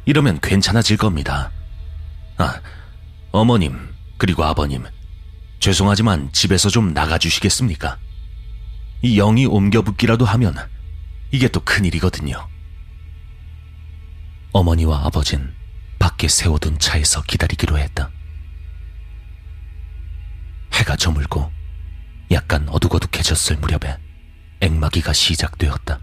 [0.06, 1.52] 이러면 괜찮아질 겁니다.
[2.38, 2.62] 아,
[3.32, 4.86] 어머님, 그리고 아버님,
[5.60, 7.98] 죄송하지만 집에서 좀 나가주시겠습니까?
[9.02, 10.56] 이 영이 옮겨붙기라도 하면
[11.32, 12.48] 이게 또 큰일이거든요.
[14.54, 15.54] 어머니와 아버진
[16.00, 18.10] 밖에 세워둔 차에서 기다리기로 했다.
[20.74, 21.52] 해가 저물고
[22.32, 23.98] 약간 어둑어둑해졌을 무렵에
[24.62, 26.00] 앵마기가 시작되었다.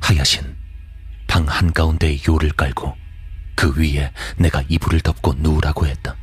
[0.00, 0.56] 하야신
[1.26, 2.96] 방 한가운데에 요를 깔고
[3.54, 6.16] 그 위에 내가 이불을 덮고 누우라고 했다.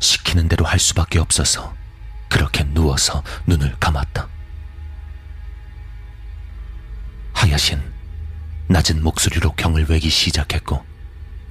[0.00, 1.74] 시키는 대로 할 수밖에 없어서
[2.28, 4.28] 그렇게 누워서 눈을 감았다.
[7.34, 7.95] 하야신
[8.68, 10.84] 낮은 목소리로 경을 외기 시작했고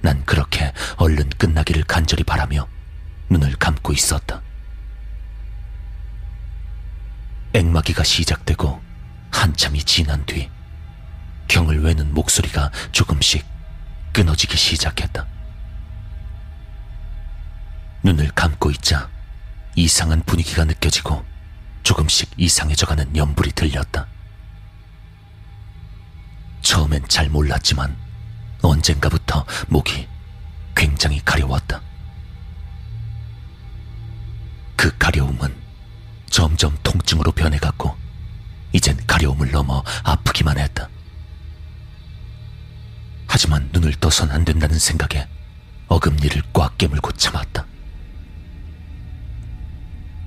[0.02, 2.68] 난 그렇게 얼른 끝나기를 간절히 바라며
[3.30, 4.42] 눈을 감고 있었다.
[7.54, 8.82] 앵마기가 시작되고
[9.32, 10.50] 한참이 지난 뒤
[11.48, 13.46] 경을 외는 목소리가 조금씩
[14.12, 15.26] 끊어지기 시작했다.
[18.04, 19.10] 눈을 감고 있자
[19.76, 21.26] 이상한 분위기가 느껴지고
[21.84, 24.08] 조금씩 이상해져가는 연불이 들렸다.
[26.96, 27.96] 처음엔 잘 몰랐지만
[28.62, 30.08] 언젠가부터 목이
[30.76, 31.82] 굉장히 가려웠다.
[34.78, 35.54] 그 가려움은
[36.30, 37.96] 점점 통증으로 변해갔고
[38.72, 40.90] 이젠 가려움을 넘어 아프기만 했다.
[43.28, 45.28] 하지만 눈을 떠선 안 된다는 생각에
[45.88, 47.66] 어금니를 꽉 깨물고 참았다.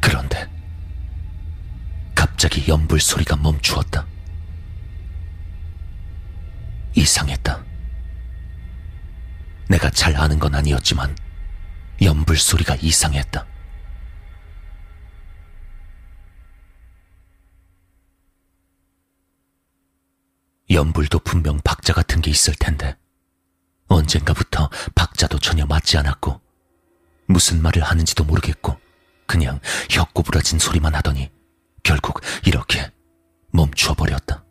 [0.00, 0.48] 그런데
[2.14, 4.07] 갑자기 연불 소리가 멈추었다.
[6.98, 7.64] 이상했다.
[9.68, 11.16] 내가 잘 아는 건 아니었지만
[12.02, 13.46] 연불 소리가 이상했다.
[20.70, 22.96] 연불도 분명 박자 같은 게 있을 텐데
[23.86, 26.40] 언젠가부터 박자도 전혀 맞지 않았고
[27.26, 28.78] 무슨 말을 하는지도 모르겠고
[29.26, 31.30] 그냥 혀꼬부라진 소리만 하더니
[31.82, 32.90] 결국 이렇게
[33.50, 34.44] 멈추어 버렸다.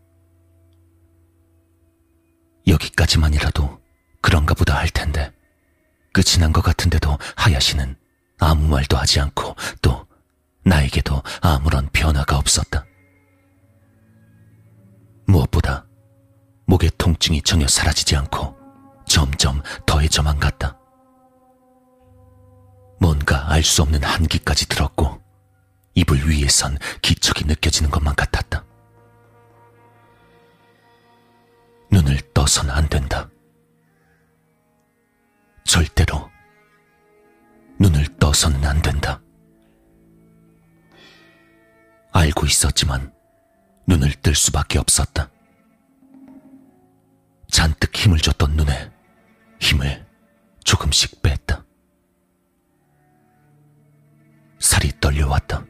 [2.67, 3.79] 여기까지만이라도
[4.21, 5.31] 그런가 보다 할 텐데
[6.13, 7.95] 끝이 난 것 같은데도 하야시는
[8.39, 10.05] 아무 말도 하지 않고 또
[10.65, 12.85] 나에게도 아무런 변화가 없었다.
[15.27, 15.85] 무엇보다
[16.65, 18.55] 목의 통증이 전혀 사라지지 않고
[19.07, 20.77] 점점 더해져만 갔다.
[22.99, 25.21] 뭔가 알 수 없는 한기까지 들었고
[25.93, 28.65] 이불 위에선 기척이 느껴지는 것만 같았다.
[31.91, 33.29] 눈을 떠선 안 된다.
[35.63, 36.29] 절대로
[37.79, 39.21] 눈을 떠서는 안 된다.
[42.11, 43.13] 알고 있었지만
[43.87, 45.29] 눈을 뜰 수밖에 없었다.
[47.49, 48.91] 잔뜩 힘을 줬던 눈에
[49.59, 50.05] 힘을
[50.63, 51.63] 조금씩 뺐다.
[54.59, 55.65] 살이 떨려왔다.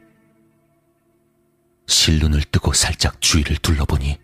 [1.88, 4.18] 실눈을 뜨고 살짝 주위를 둘러보니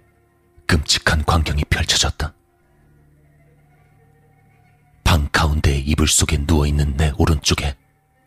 [0.74, 2.34] 끔찍한 광경이 펼쳐졌다.
[5.04, 7.78] 방 가운데 이불 속에 누워있는 내 오른쪽에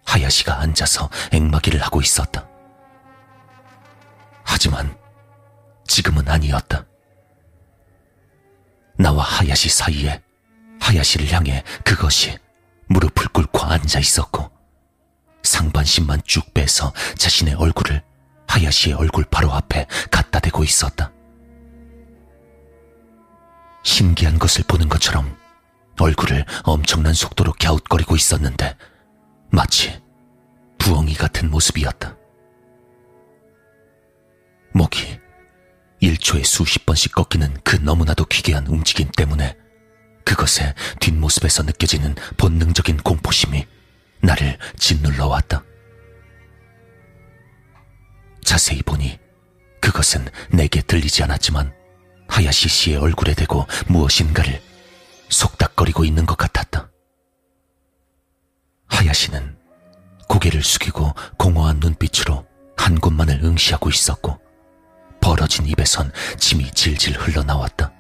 [0.05, 2.47] 하야시가 앉아서 앵마기를 하고 있었다.
[4.45, 4.97] 하지만
[5.89, 6.87] 지금은 아니었다.
[8.97, 10.23] 나와 하야시 사이에
[10.81, 12.39] 하야시를 향해 그것이
[12.87, 14.53] 무릎을 꿇고 앉아 있었고
[15.43, 18.05] 상반신만 쭉 빼서 자신의 얼굴을
[18.47, 21.16] 하야시의 얼굴 바로 앞에 갖다 대고 있었다.
[23.87, 25.39] 신기한 것을 보는 것처럼
[26.01, 28.77] 얼굴을 엄청난 속도로 갸웃거리고 있었는데
[29.51, 30.03] 마치
[30.77, 32.17] 부엉이 같은 모습이었다.
[34.75, 35.21] 목이
[36.03, 39.57] 1초에 수십 번씩 꺾이는 그 너무나도 기괴한 움직임 때문에
[40.25, 43.67] 그것의 뒷모습에서 느껴지는 본능적인 공포심이
[44.21, 45.63] 나를 짓눌러 왔다.
[48.43, 49.19] 자세히 보니
[49.81, 51.76] 그것은 내게 들리지 않았지만
[52.29, 54.61] 하야시 씨의 얼굴에 대고 무엇인가를
[55.29, 56.91] 속닥거리고 있는 것 같았다.
[58.89, 59.57] 하야시는
[60.29, 62.47] 고개를 숙이고 공허한 눈빛으로
[62.77, 64.39] 한 곳만을 응시하고 있었고
[65.21, 67.93] 벌어진 입에선 침이 질질 흘러나왔다.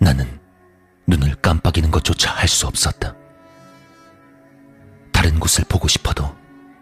[0.00, 0.40] 나는
[1.06, 3.14] 눈을 깜빡이는 것조차 할 수 없었다.
[5.12, 6.34] 다른 곳을 보고 싶어도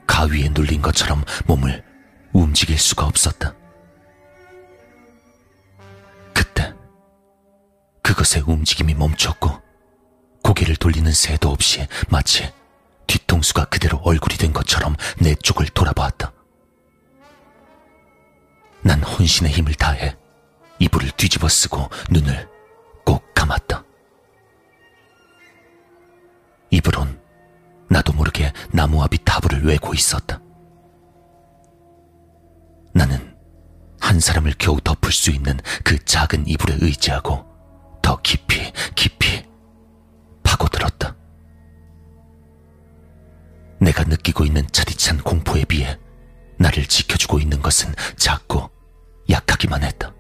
[0.06, 1.84] 가위에 눌린 것처럼 몸을
[2.32, 3.54] 움직일 수가 없었다.
[8.02, 9.60] 그것의 움직임이 멈췄고
[10.42, 12.52] 고개를 돌리는 새도 없이 마치
[13.06, 16.32] 뒤통수가 그대로 얼굴이 된 것처럼 내 쪽을 돌아보았다.
[18.82, 20.16] 난 혼신의 힘을 다해
[20.78, 22.48] 이불을 뒤집어 쓰고 눈을
[23.04, 23.84] 꼭 감았다.
[26.70, 27.20] 이불은
[27.90, 30.40] 나도 모르게 나무와 비 타불을 외고 있었다.
[32.94, 33.36] 나는
[34.00, 37.49] 한 사람을 겨우 덮을 수 있는 그 작은 이불에 의지하고
[38.02, 39.44] 더 깊이 깊이
[40.42, 41.14] 파고들었다.
[43.80, 45.98] 내가 느끼고 있는 차디찬 공포에 비해
[46.58, 48.70] 나를 지켜주고 있는 것은 작고
[49.28, 50.12] 약하기만 했다.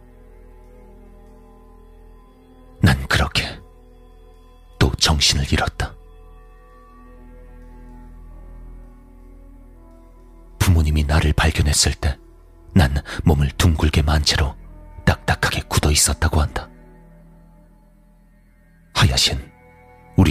[2.82, 3.44] 난 그렇게
[4.78, 5.94] 또 정신을 잃었다.
[10.58, 12.16] 부모님이 나를 발견했을 때
[12.74, 14.54] 난 몸을 둥글게 만 채로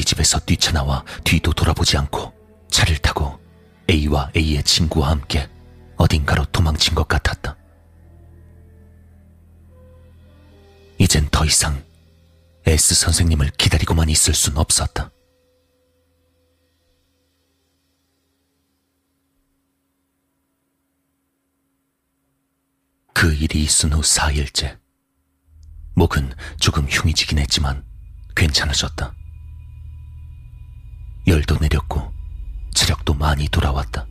[0.09, 2.33] 집에서 뛰쳐나와 뒤도 돌아보지 않고
[2.71, 3.39] 차를 타고
[3.87, 5.47] A와 A의 친구와 함께
[5.97, 7.55] 어딘가로 도망친 것 같았다.
[10.97, 11.83] 이젠 더 이상
[12.65, 15.11] S 선생님을 기다리고만 있을 순 없었다.
[23.13, 24.79] 그 일이 있은 후 4일째.
[25.93, 27.85] 목은 조금 흉해지긴 했지만
[28.35, 29.13] 괜찮아졌다.
[31.27, 32.13] 열도 내렸고
[32.73, 34.05] 체력도 많이 돌아왔다.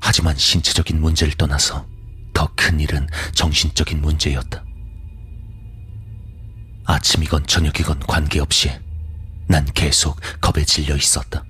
[0.00, 1.86] 하지만 신체적인 문제를 떠나서
[2.32, 4.64] 더 큰 일은 정신적인 문제였다.
[6.84, 8.70] 아침이건 저녁이건 관계없이
[9.48, 11.44] 난 계속 겁에 질려 있었다.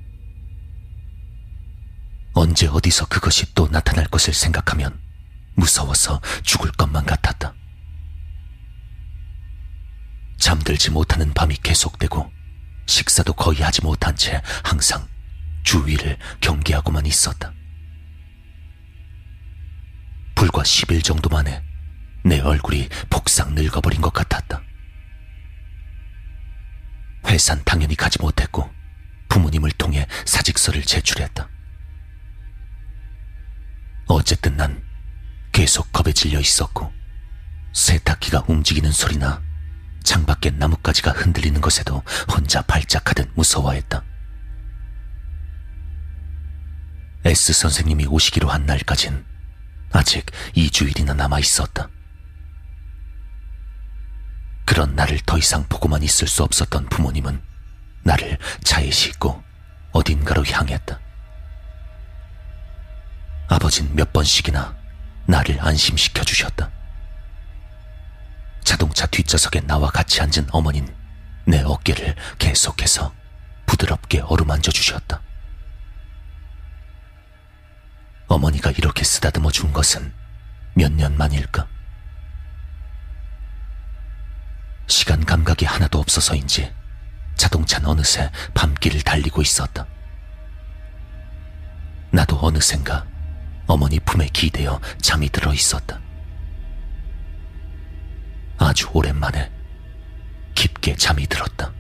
[2.35, 4.99] 언제 어디서 그것이 또 나타날 것을 생각하면
[5.55, 7.55] 무서워서 죽을 것만 같았다.
[10.39, 12.31] 잠들지 못하는 밤이 계속되고
[12.87, 15.07] 식사도 거의 하지 못한 채 항상
[15.65, 17.53] 주위를 경계하고만 있었다.
[20.35, 21.63] 불과 10일 정도 만에
[22.25, 24.63] 내 얼굴이 폭삭 늙어버린 것 같았다.
[27.27, 28.71] 회산 당연히 가지 못했고
[29.29, 31.49] 부모님을 통해 사직서를 제출했다.
[34.09, 34.83] 어쨌든 난
[35.51, 36.93] 계속 겁에 질려 있었고
[37.73, 39.43] 세탁기가 움직이는 소리나
[40.07, 42.03] 창밖에 나뭇가지가 흔들리는 것에도
[42.33, 44.03] 혼자 발작하듯 무서워했다.
[47.25, 49.25] S 선생님이 오시기로 한 날까진
[49.93, 51.91] 아직 2주일이나 남아 있었다.
[54.65, 57.43] 그런 나를 더 이상 보고만 있을 수 없었던 부모님은
[58.05, 59.43] 나를 차에 싣고
[59.93, 61.01] 어딘가로 향했다.
[63.49, 64.77] 아버진 몇 번씩이나
[65.27, 66.71] 나를 안심시켜 주셨다.
[68.67, 70.93] 자동차 뒷좌석에 나와 같이 앉은 어머닌
[71.47, 73.15] 내 어깨를 계속해서
[73.65, 75.23] 부드럽게 어루만져 주셨다.
[78.27, 80.13] 어머니가 이렇게 쓰다듬어 준 것은
[80.75, 81.69] 몇 년 만일까?
[84.89, 86.75] 시간 감각이 하나도 없어서인지
[87.37, 89.87] 자동차는 어느새 밤길을 달리고 있었다.
[92.11, 93.07] 나도 어느샌가
[93.69, 96.01] 어머니 품에 기대어 잠이 들어 있었다.
[98.59, 99.51] 아주 오랜만에
[100.55, 101.73] 깊게 잠이 들었다.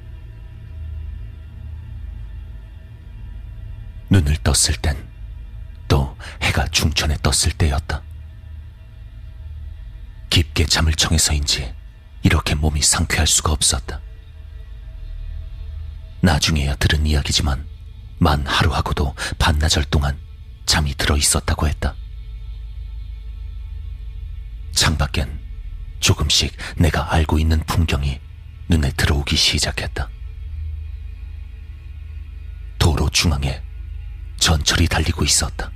[4.11, 5.09] 눈을 떴을 땐
[5.89, 8.03] 또 해가 중천에 떴을 때였다.
[10.31, 11.74] 깊게 잠을 청해서인지
[12.22, 14.01] 이렇게 몸이 상쾌할 수가 없었다.
[16.20, 17.66] 나중에야 들은 이야기지만
[18.18, 20.18] 만 하루하고도 반나절 동안
[20.66, 21.95] 잠이 들어 있었다고 했다.
[24.72, 25.45] 창밖엔
[26.07, 28.20] 조금씩 내가 알고 있는 풍경이
[28.68, 30.09] 눈에 들어오기 시작했다.
[32.78, 33.61] 도로 중앙에
[34.38, 35.72] 전철이 달리고 있었다.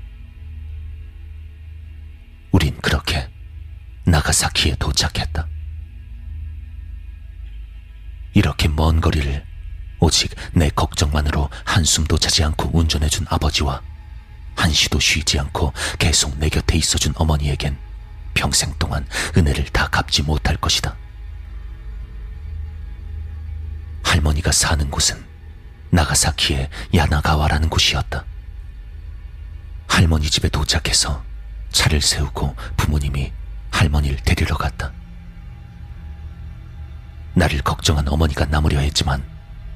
[2.52, 3.28] 우린 그렇게
[4.04, 5.48] 나가사키에 도착했다.
[8.34, 9.44] 이렇게 먼 거리를
[9.98, 13.82] 오직 내 걱정만으로 한숨도 자지 않고 운전해준 아버지와
[14.54, 17.89] 한시도 쉬지 않고 계속 내 곁에 있어준 어머니에겐
[18.40, 20.96] 평생 동안 은혜를 다 갚지 못할 것이다.
[24.02, 25.22] 할머니가 사는 곳은
[25.90, 28.24] 나가사키의 야나가와라는 곳이었다.
[29.86, 31.22] 할머니 집에 도착해서
[31.70, 33.30] 차를 세우고 부모님이
[33.72, 34.90] 할머니를 데리러 갔다.
[37.34, 39.22] 나를 걱정한 어머니가 남으려 했지만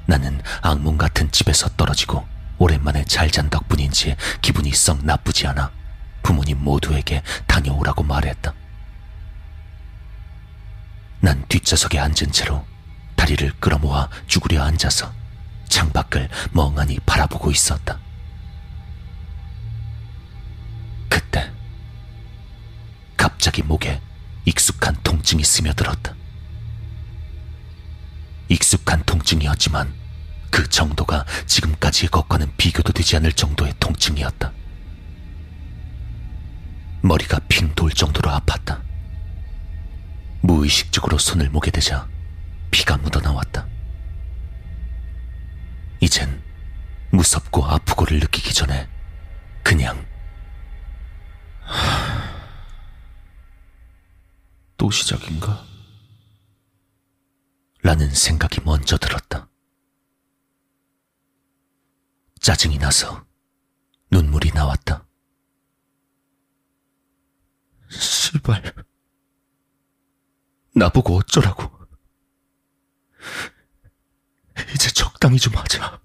[0.07, 5.71] 나는 악몽 같은 집에서 떨어지고 오랜만에 잘 잔 덕분인지 기분이 썩 나쁘지 않아
[6.25, 8.51] 부모님 모두에게 다녀오라고 말했다.
[11.19, 12.65] 난 뒷좌석에 앉은 채로
[13.15, 15.13] 다리를 끌어모아 죽으려 앉아서
[15.69, 17.99] 창밖을 멍하니 바라보고 있었다.
[21.07, 21.51] 그때
[23.15, 24.01] 갑자기 목에
[24.45, 26.15] 익숙한 통증이 스며들었다.
[28.49, 29.93] 익숙한 통증이었지만
[30.49, 34.64] 그 정도가 지금까지의 것과는 비교도 되지 않을 정도의 통증이었다.
[37.05, 38.81] 머리가 핑돌 정도로 아팠다.
[40.41, 42.09] 무의식적으로 손을 목에 대자
[42.71, 43.67] 피가 묻어나왔다.
[46.01, 46.41] 이젠
[47.11, 48.89] 무섭고 아프고를 느끼기 전에
[49.63, 50.03] 그냥
[54.77, 55.63] 또 시작인가?
[57.83, 59.47] 라는 생각이 먼저 들었다.
[62.39, 63.23] 짜증이 나서
[64.09, 65.04] 눈물이 나왔다.
[67.99, 68.61] 시발.
[70.75, 71.69] 나보고 어쩌라고.
[74.73, 75.99] 이제 적당히 좀 하자.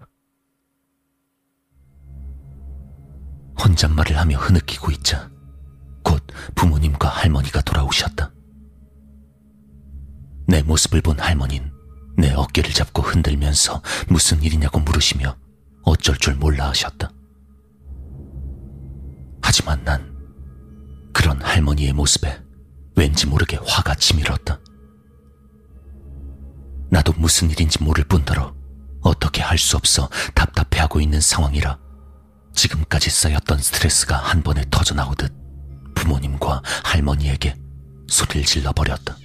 [3.62, 5.30] 혼잣말을 하며 흐느끼고 있자
[6.02, 8.32] 곧 부모님과 할머니가 돌아오셨다.
[10.48, 11.70] 내 모습을 본 할머니는
[12.16, 15.36] 내 어깨를 잡고 흔들면서 무슨 일이냐고 물으시며
[15.82, 17.12] 어쩔 줄 몰라 하셨다.
[19.42, 20.19] 하지만 난
[21.12, 22.40] 그런 할머니의 모습에
[22.96, 24.58] 왠지 모르게 화가 치밀었다.
[26.90, 28.54] 나도 무슨 일인지 모를 뿐더러
[29.02, 31.78] 어떻게 할 수 없어 답답해하고 있는 상황이라
[32.54, 35.32] 지금까지 쌓였던 스트레스가 한 번에 터져나오듯
[35.94, 37.56] 부모님과 할머니에게
[38.08, 39.16] 소리를 질러버렸다.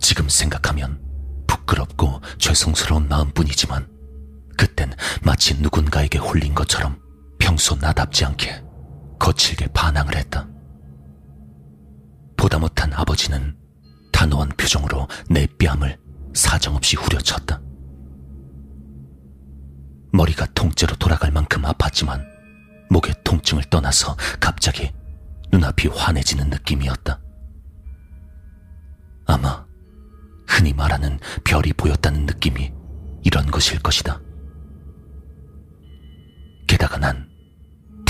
[0.00, 1.00] 지금 생각하면
[1.46, 3.88] 부끄럽고 죄송스러운 마음뿐이지만
[4.56, 6.98] 그땐 마치 누군가에게 홀린 것처럼
[7.38, 8.62] 평소 나답지 않게
[9.18, 10.48] 거칠게 반항을 했다.
[12.36, 13.56] 보다 못한 아버지는
[14.12, 15.98] 단호한 표정으로 내 뺨을
[16.34, 17.60] 사정없이 후려쳤다.
[20.12, 22.24] 머리가 통째로 돌아갈 만큼 아팠지만
[22.90, 24.92] 목의 통증을 떠나서 갑자기
[25.50, 27.20] 눈앞이 환해지는 느낌이었다.
[29.26, 29.64] 아마
[30.46, 32.72] 흔히 말하는 별이 보였다는 느낌이
[33.22, 34.20] 이런 것일 것이다.
[36.66, 37.28] 게다가 난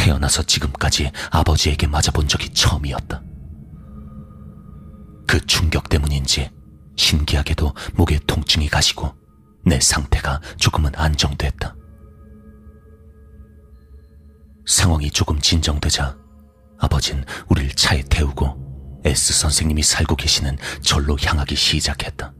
[0.04, 3.22] 태어나서 지금까지 아버지에게 맞아본 적이 처음이었다.
[5.26, 6.50] 그 충격 때문인지
[6.94, 9.14] 신기하게도 목의 통증이 가시고
[9.64, 11.74] 내 상태가 조금은 안정됐다.
[14.66, 16.18] 상황이 조금 진정되자
[16.78, 22.34] 아버진 우리를 차에 태우고 S 선생님이 살고 계시는 절로 향하기 시작했다.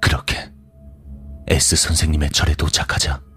[0.00, 0.52] 그렇게
[1.48, 3.33] S 선생님의 절에 도착하자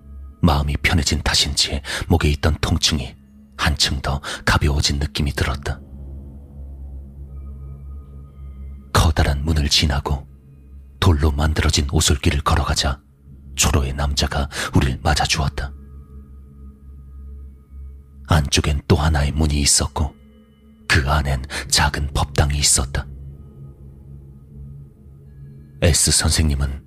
[0.47, 3.13] 마음이 편해진 탓인지 목에 있던 통증이
[3.57, 5.81] 한층 더 가벼워진 느낌이 들었다.
[8.93, 10.25] 커다란 문을 지나고
[11.01, 13.01] 돌로 만들어진 오솔길을 걸어가자
[13.55, 15.73] 초로의 남자가 우리를 맞아주었다.
[18.29, 20.15] 안쪽엔 또 하나의 문이 있었고
[20.87, 23.05] 그 안엔 작은 법당이 있었다.
[25.81, 26.86] S 선생님은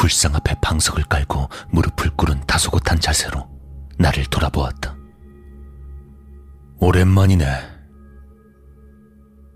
[0.00, 3.46] 불상 앞에 방석을 깔고 무릎을 꿇은 다소곳한 자세로
[3.98, 4.96] 나를 돌아보았다.
[6.78, 7.44] 오랜만이네.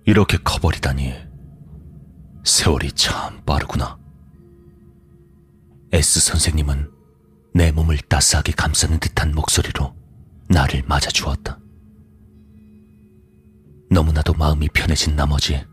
[0.05, 1.15] 이렇게 커버리다니.
[2.45, 3.99] 세월이 참 빠르구나.
[5.93, 6.91] S 선생님은
[7.55, 9.97] 내 몸을 따스하게 감싸는 듯한 목소리로
[10.51, 11.59] 나를 맞아 주었다.
[13.89, 15.65] 너무나도 마음이 편해진 나머지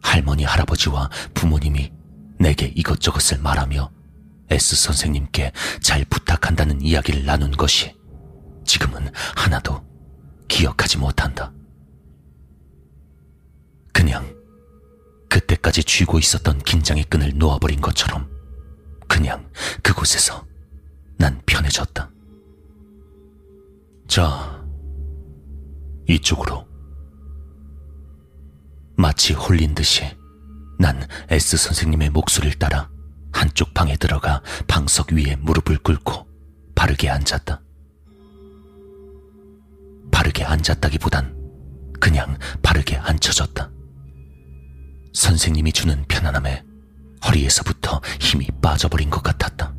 [0.00, 1.92] 할머니, 할아버지와 부모님이
[2.38, 3.94] 내게 이것저것을 말하며
[4.50, 7.94] S 선생님께 잘 부탁한다는 이야기를 나눈 것이
[8.64, 9.84] 지금은 하나도
[10.48, 11.52] 기억하지 못한다.
[13.92, 14.36] 그냥
[15.28, 18.30] 그때까지 쥐고 있었던 긴장의 끈을 놓아버린 것처럼
[19.08, 19.50] 그냥
[19.82, 20.46] 그곳에서
[21.16, 22.10] 난 편해졌다.
[24.08, 24.64] 자,
[26.08, 26.66] 이쪽으로.
[28.96, 30.04] 마치 홀린 듯이
[30.78, 32.88] 난 S 선생님의 목소리를 따라
[33.36, 36.26] 한쪽 방에 들어가 방석 위에 무릎을 꿇고
[36.74, 37.60] 바르게 앉았다.
[40.10, 41.36] 바르게 앉았다기보단
[42.00, 43.70] 그냥 바르게 앉혀졌다.
[45.12, 46.64] 선생님이 주는 편안함에
[47.26, 49.74] 허리에서부터 힘이 빠져버린 것 같았다.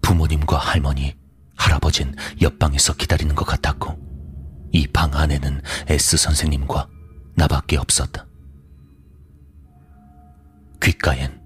[0.00, 1.14] 부모님과 할머니,
[1.56, 3.98] 할아버진 옆방에서 기다리는 것 같았고,
[4.72, 6.88] 이 방 안에는 S 선생님과
[7.34, 8.26] 나밖에 없었다.
[10.80, 11.42] 귓가엔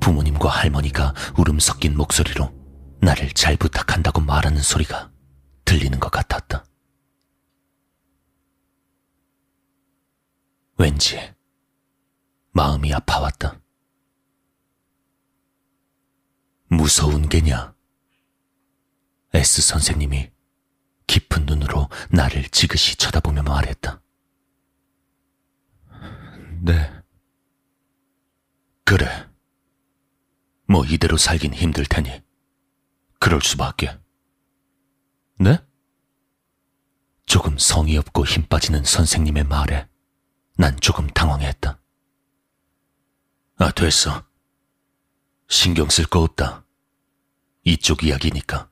[0.00, 2.52] 부모님과 할머니가 울음 섞인 목소리로
[3.00, 5.12] 나를 잘 부탁한다고 말하는 소리가
[5.64, 6.64] 들리는 것 같았다.
[10.78, 11.32] 왠지
[12.52, 13.60] 마음이 아파왔다.
[16.68, 17.74] 무서운 게냐?
[19.34, 20.30] S 선생님이
[21.06, 24.02] 깊은 눈으로 나를 지그시 쳐다보며 말했다.
[26.62, 27.01] 네.
[28.92, 29.08] 그래.
[30.68, 32.22] 뭐 이대로 살긴 힘들 테니
[33.18, 33.98] 그럴 수밖에.
[35.38, 35.58] 네?
[37.24, 39.88] 조금 성의 없고 힘 빠지는 선생님의 말에
[40.58, 41.80] 난 조금 당황했다.
[43.56, 44.26] 아, 됐어.
[45.48, 46.66] 신경 쓸 거 없다.
[47.64, 48.70] 이쪽 이야기니까.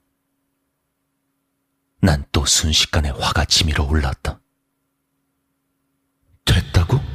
[2.03, 4.39] 난 또 순식간에 화가 치밀어 올랐다.
[6.45, 7.10] 됐다고?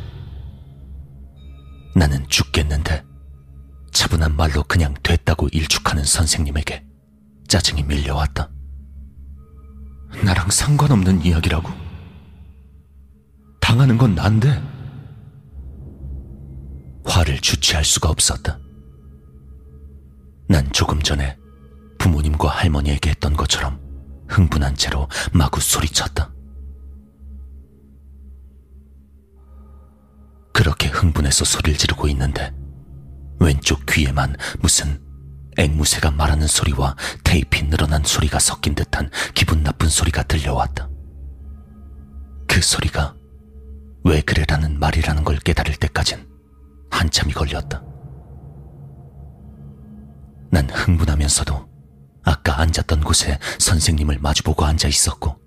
[1.96, 3.06] 나는 죽겠는데
[3.92, 6.86] 차분한 말로 그냥 됐다고 일축하는 선생님에게
[7.48, 8.50] 짜증이 밀려왔다.
[10.24, 11.70] 나랑 상관없는 이야기라고?
[13.62, 14.62] 당하는 건 난데.
[17.06, 18.60] 화를 주체할 수가 없었다.
[20.50, 21.38] 난 조금 전에
[21.98, 23.80] 부모님과 할머니에게 했던 것처럼
[24.28, 26.35] 흥분한 채로 마구 소리쳤다.
[30.56, 32.54] 그렇게 흥분해서 소리를 지르고 있는데
[33.42, 35.02] 왼쪽 귀에만 무슨
[35.58, 36.96] 앵무새가 말하는 소리와
[37.26, 40.90] 테이프 늘어난 소리가 섞인 듯한 기분 나쁜 소리가 들려왔다.
[42.48, 43.16] 그 소리가
[44.06, 46.26] 왜 그래라는 말이라는 걸 깨달을 때까진
[46.90, 47.84] 한참이 걸렸다.
[50.52, 51.68] 난 흥분하면서도
[52.24, 55.38] 아까 앉았던 곳에 선생님을 마주보고 앉아 있었고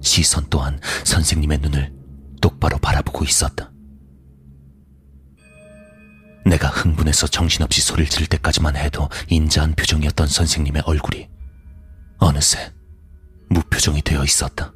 [0.00, 1.92] 시선 또한 선생님의 눈을
[2.40, 3.75] 똑바로 바라보고 있었다.
[6.46, 11.28] 내가 흥분해서 정신없이 소리를 지를 때까지만 해도 인자한 표정이었던 선생님의 얼굴이
[12.18, 12.72] 어느새
[13.50, 14.72] 무표정이 되어 있었다.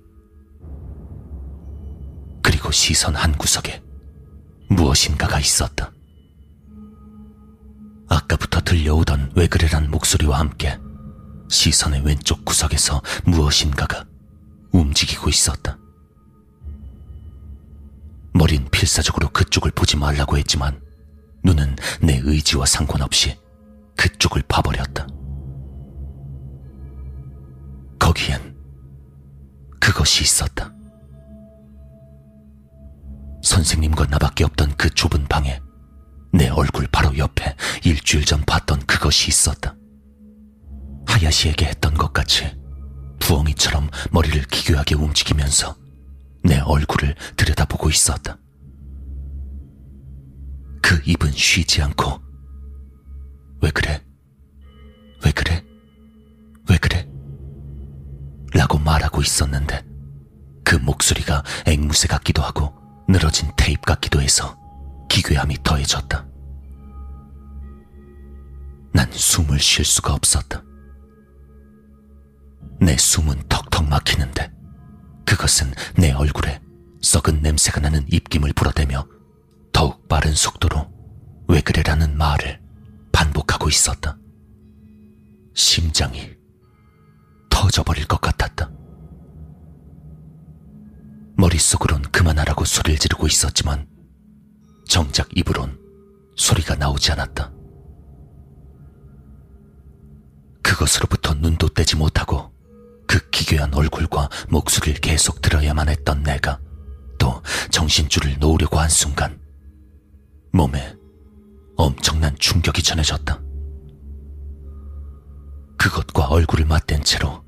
[2.43, 3.83] 그리고 시선 한 구석에
[4.69, 5.93] 무엇인가가 있었다.
[8.09, 10.77] 아까부터 들려오던 왜 그래란 목소리와 함께
[11.49, 14.05] 시선의 왼쪽 구석에서 무엇인가가
[14.73, 15.79] 움직이고 있었다.
[18.33, 20.90] 머린 필사적으로 그쪽을 보지 말라고 했지만
[21.45, 23.39] 눈은 내 의지와 상관없이
[23.97, 25.07] 그쪽을 봐버렸다.
[27.99, 28.57] 거기엔
[29.81, 30.73] 그것이 있었다.
[33.43, 35.61] 선생님과 나밖에 없던 그 좁은 방에
[36.33, 39.75] 내 얼굴 바로 옆에 일주일 전 봤던 그것이 있었다.
[41.07, 42.57] 하야시에게 했던 것 같이
[43.19, 45.77] 부엉이처럼 머리를 기괴하게 움직이면서
[46.45, 48.39] 내 얼굴을 들여다보고 있었다.
[50.83, 52.21] 그 입은 쉬지 않고
[53.63, 54.05] 왜 그래?
[55.25, 55.65] 왜 그래?
[56.69, 57.09] 왜 그래?
[58.55, 59.85] 라고 말하고 있었는데
[60.65, 62.75] 그 목소리가 앵무새 같기도 하고
[63.09, 64.57] 늘어진 테이프 같기도 해서
[65.09, 66.27] 기괴함이 더해졌다.
[68.93, 70.63] 난 숨을 쉴 수가 없었다.
[72.81, 74.53] 내 숨은 턱턱 막히는데
[75.27, 76.61] 그것은 내 얼굴에
[77.03, 79.07] 썩은 냄새가 나는 입김을 불어대며
[79.73, 80.91] 더욱 빠른 속도로
[81.49, 82.61] 왜 그래라는 말을
[83.13, 84.17] 반복하고 있었다.
[85.55, 86.31] 심장이
[87.51, 88.71] 터져버릴 것 같았다.
[91.37, 93.89] 머릿속으론 그만하라고 소리를 지르고 있었지만
[94.87, 95.79] 정작 입으론
[96.37, 97.53] 소리가 나오지 않았다.
[100.63, 102.53] 그것으로부터 눈도 떼지 못하고
[103.07, 106.61] 그 기괴한 얼굴과 목소리를 계속 들어야만 했던 내가
[107.19, 109.41] 또 정신줄을 놓으려고 한 순간
[110.53, 110.97] 몸에
[111.77, 113.41] 엄청난 충격이 전해졌다.
[115.79, 117.43] 그것과 얼굴을 맞댄 채로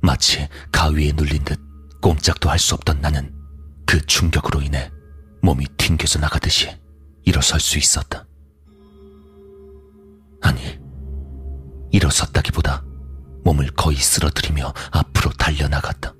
[0.00, 1.60] 마치 가위에 눌린 듯
[2.00, 3.34] 꼼짝도 할 수 없던 나는
[3.86, 4.90] 그 충격으로 인해
[5.42, 6.70] 몸이 튕겨져 나가듯이
[7.24, 8.26] 일어설 수 있었다.
[10.42, 10.78] 아니,
[11.90, 12.84] 일어섰다기보다
[13.44, 16.14] 몸을 거의 쓰러뜨리며 앞으로 달려나갔다.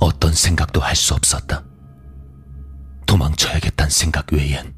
[0.00, 1.64] 어떤 생각도 할 수 없었다.
[3.10, 4.72] 도망쳐야겠다는 생각 외엔.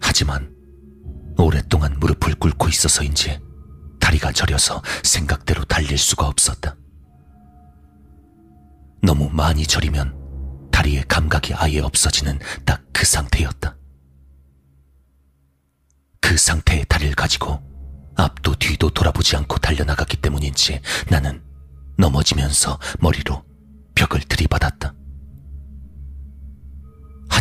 [0.00, 0.54] 하지만
[1.36, 3.40] 오랫동안 무릎을 꿇고 있어서인지
[3.98, 6.76] 다리가 저려서 생각대로 달릴 수가 없었다.
[9.02, 13.76] 너무 많이 저리면 다리의 감각이 아예 없어지는 딱 그 상태였다.
[16.20, 17.60] 그 상태의 다리를 가지고
[18.14, 21.42] 앞도 뒤도 돌아보지 않고 달려나갔기 때문인지 나는
[21.98, 23.44] 넘어지면서 머리로
[23.96, 24.94] 벽을 들이받았다.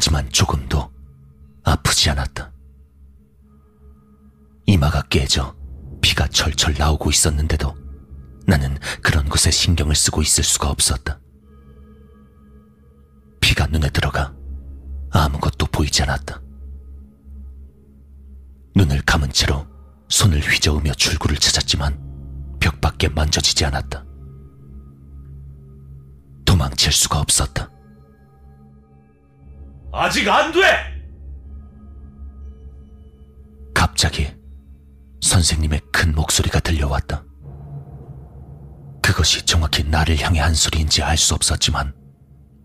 [0.02, 0.92] 하지만 조금도
[1.64, 2.52] 아프지 않았다.
[4.66, 5.56] 이마가 깨져
[6.02, 7.76] 피가 철철 나오고 있었는데도
[8.48, 11.20] 나는 그런 곳에 신경을 쓰고 있을 수가 없었다.
[13.42, 14.34] 피가 눈에 들어가
[15.12, 16.42] 아무것도 보이지 않았다.
[18.76, 19.68] 눈을 감은 채로
[20.10, 24.04] 손을 휘저으며 출구를 찾았지만 벽밖에 만져지지 않았다.
[26.44, 27.71] 도망칠 수가 없었다.
[29.92, 30.60] 아직 안 돼!
[33.74, 34.34] 갑자기
[35.22, 37.24] 선생님의 큰 목소리가 들려왔다.
[39.02, 41.94] 그것이 정확히 나를 향해 한 소리인지 알 수 없었지만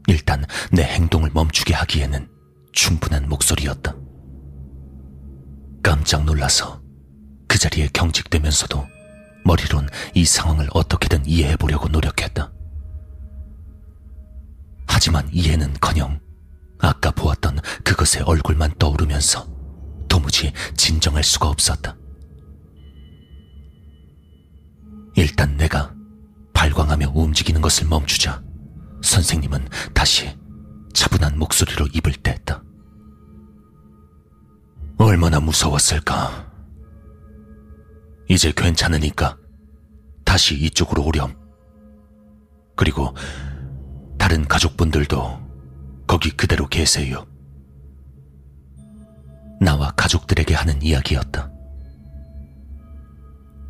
[0.07, 2.29] 일단 내 행동을 멈추게 하기에는
[2.73, 3.95] 충분한 목소리였다.
[5.83, 6.81] 깜짝 놀라서
[7.49, 8.87] 그 자리에 경직되면서도
[9.45, 12.53] 머리론 이 상황을 어떻게든 이해해 보려고 노력했다.
[14.87, 16.21] 하지만 이해는커녕
[16.79, 19.47] 아까 보았던 그것의 얼굴만 떠오르면서
[20.09, 21.97] 도무지 진정할 수가 없었다.
[25.15, 25.95] 일단 내가
[26.53, 28.43] 발광하며 움직이는 것을 멈추자
[29.03, 30.37] 선생님은 다시
[30.93, 32.63] 차분한 목소리로 입을 뗐다.
[34.99, 36.51] 얼마나 무서웠을까.
[38.29, 39.37] 이제 괜찮으니까
[40.25, 41.37] 다시 이쪽으로 오렴.
[42.75, 43.15] 그리고
[44.19, 45.46] 다른 가족분들도
[46.07, 47.27] 거기 그대로 계세요.
[49.61, 51.51] 나와 가족들에게 하는 이야기였다.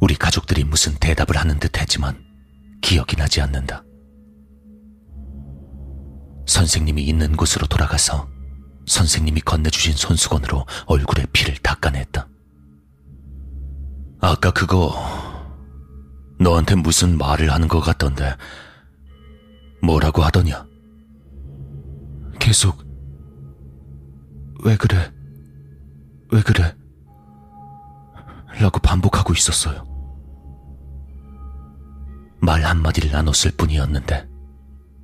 [0.01, 2.23] 우리 가족들이 무슨 대답을 하는 듯 했지만
[2.83, 3.83] 기억이 나지 않는다.
[6.47, 8.29] 선생님이 있는 곳으로 돌아가서
[8.87, 12.29] 선생님이 건네주신 손수건으로 얼굴에 피를 닦아냈다.
[14.21, 14.95] 아까 그거
[16.39, 18.37] 너한테 무슨 말을 하는 것 같던데
[19.83, 20.67] 뭐라고 하더냐?
[22.47, 22.79] 계속
[24.65, 25.13] 왜 그래?
[26.31, 26.77] 왜 그래?
[28.61, 29.85] 라고 반복하고 있었어요.
[32.41, 34.29] 말 한마디를 나눴을 뿐이었는데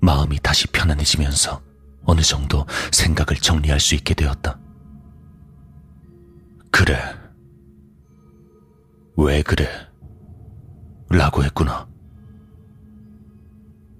[0.00, 1.60] 마음이 다시 편안해지면서
[2.04, 4.60] 어느 정도 생각을 정리할 수 있게 되었다.
[6.70, 6.96] 그래.
[9.16, 9.68] 왜 그래?
[11.10, 11.88] 라고 했구나.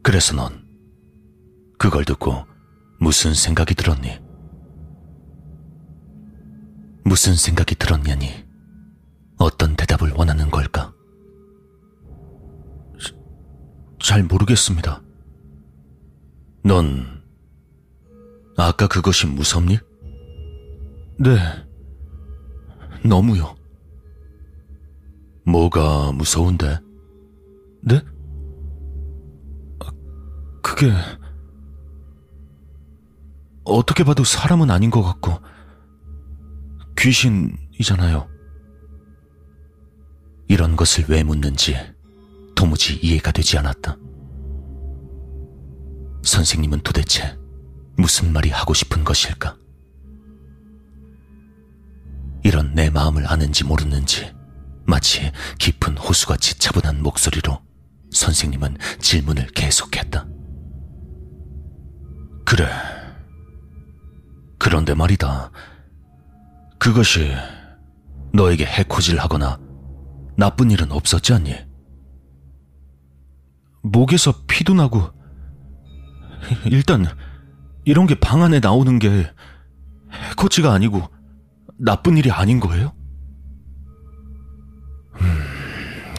[0.00, 0.64] 그래서 넌
[1.76, 2.51] 그걸 듣고
[3.02, 4.16] 무슨 생각이 들었니?
[7.04, 8.28] 무슨 생각이 들었냐니?
[9.38, 10.94] 어떤 대답을 원하는 걸까?
[14.00, 15.02] 잘 모르겠습니다.
[16.64, 17.24] 넌
[18.56, 19.78] 아까 그것이 무섭니?
[21.18, 21.36] 네.
[23.04, 23.56] 너무요.
[25.44, 26.78] 뭐가 무서운데?
[27.82, 28.00] 네?
[29.80, 29.90] 아,
[30.62, 30.92] 그게
[33.64, 35.38] 어떻게 봐도 사람은 아닌 것 같고
[36.98, 38.28] 귀신이잖아요.
[40.48, 41.76] 이런 것을 왜 묻는지
[42.54, 43.96] 도무지 이해가 되지 않았다.
[46.22, 47.36] 선생님은 도대체
[47.96, 49.56] 무슨 말이 하고 싶은 것일까?
[52.44, 54.32] 이런 내 마음을 아는지 모르는지
[54.84, 57.60] 마치 깊은 호수같이 차분한 목소리로
[58.10, 60.26] 선생님은 질문을 계속했다.
[62.44, 62.68] 그래.
[64.62, 65.50] 그런데 말이다.
[66.78, 67.32] 그것이
[68.32, 69.58] 너에게 해코지를 하거나
[70.36, 71.52] 나쁜 일은 없었지 않니?
[73.82, 75.10] 목에서 피도 나고
[76.70, 77.04] 일단
[77.84, 79.32] 이런 게 방 안에 나오는 게
[80.30, 81.02] 해코지가 아니고
[81.76, 82.92] 나쁜 일이 아닌 거예요?
[85.20, 85.38] 음,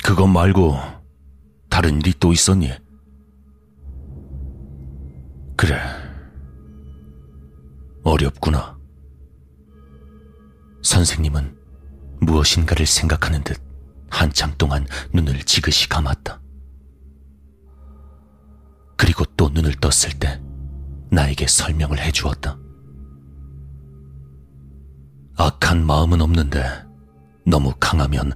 [0.04, 0.78] 그것 말고
[1.70, 2.72] 다른 일이 또 있었니?
[5.56, 5.80] 그래.
[8.04, 8.78] 어렵구나.
[10.82, 11.58] 선생님은
[12.22, 13.62] 무엇인가를 생각하는 듯
[14.10, 16.42] 한참 동안 눈을 지그시 감았다.
[18.98, 20.42] 그리고 또 눈을 떴을 때
[21.12, 22.58] 나에게 설명을 해 주었다.
[25.36, 26.64] 악한 마음은 없는데
[27.46, 28.34] 너무 강하면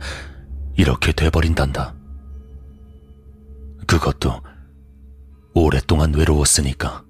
[0.75, 1.95] 이렇게 돼버린단다.
[3.85, 4.41] 그것도
[5.53, 7.06] 오랫동안 외로웠으니까.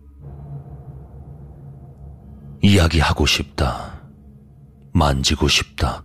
[2.61, 4.01] 이야기하고 싶다.
[4.93, 6.03] 만지고 싶다.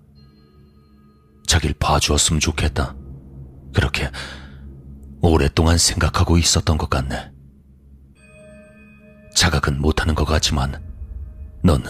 [1.46, 2.94] 자길 봐주었으면 좋겠다.
[3.74, 4.10] 그렇게
[5.20, 7.30] 오랫동안 생각하고 있었던 것 같네.
[9.34, 10.82] 자각은 못하는 것 같지만
[11.64, 11.82] 넌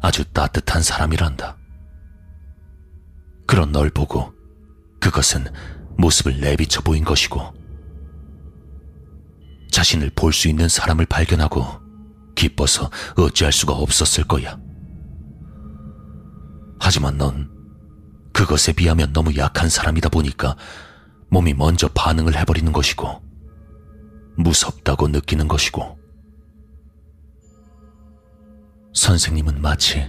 [0.00, 1.56] 아주 따뜻한 사람이란다.
[3.46, 4.32] 그런 널 보고
[5.00, 5.46] 그것은
[5.96, 7.54] 모습을 내비쳐 보인 것이고
[9.70, 11.87] 자신을 볼 수 있는 사람을 발견하고
[12.38, 14.56] 기뻐서 어찌할 수가 없었을 거야.
[16.78, 17.50] 하지만 넌
[18.32, 20.56] 그것에 비하면 너무 약한 사람이다 보니까
[21.30, 23.20] 몸이 먼저 반응을 해버리는 것이고
[24.36, 25.98] 무섭다고 느끼는 것이고
[28.94, 30.08] 선생님은 마치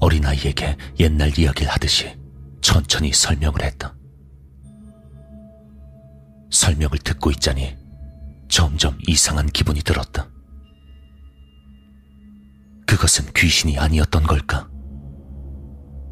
[0.00, 2.18] 어린아이에게 옛날 이야기를 하듯이
[2.62, 3.94] 천천히 설명을 했다.
[6.50, 7.76] 설명을 듣고 있자니
[8.48, 10.29] 점점 이상한 기분이 들었다.
[12.90, 14.68] 그것은 귀신이 아니었던 걸까?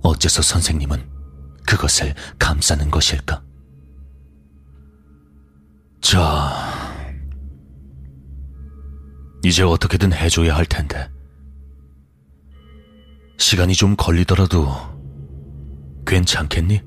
[0.05, 1.11] 어째서 선생님은
[1.67, 3.43] 그것을 감싸는 것일까?
[6.01, 6.53] 자,
[9.45, 11.11] 이제 어떻게든 해줘야 할 텐데.
[13.39, 14.71] 시간이 좀 걸리더라도
[16.07, 16.81] 괜찮겠니?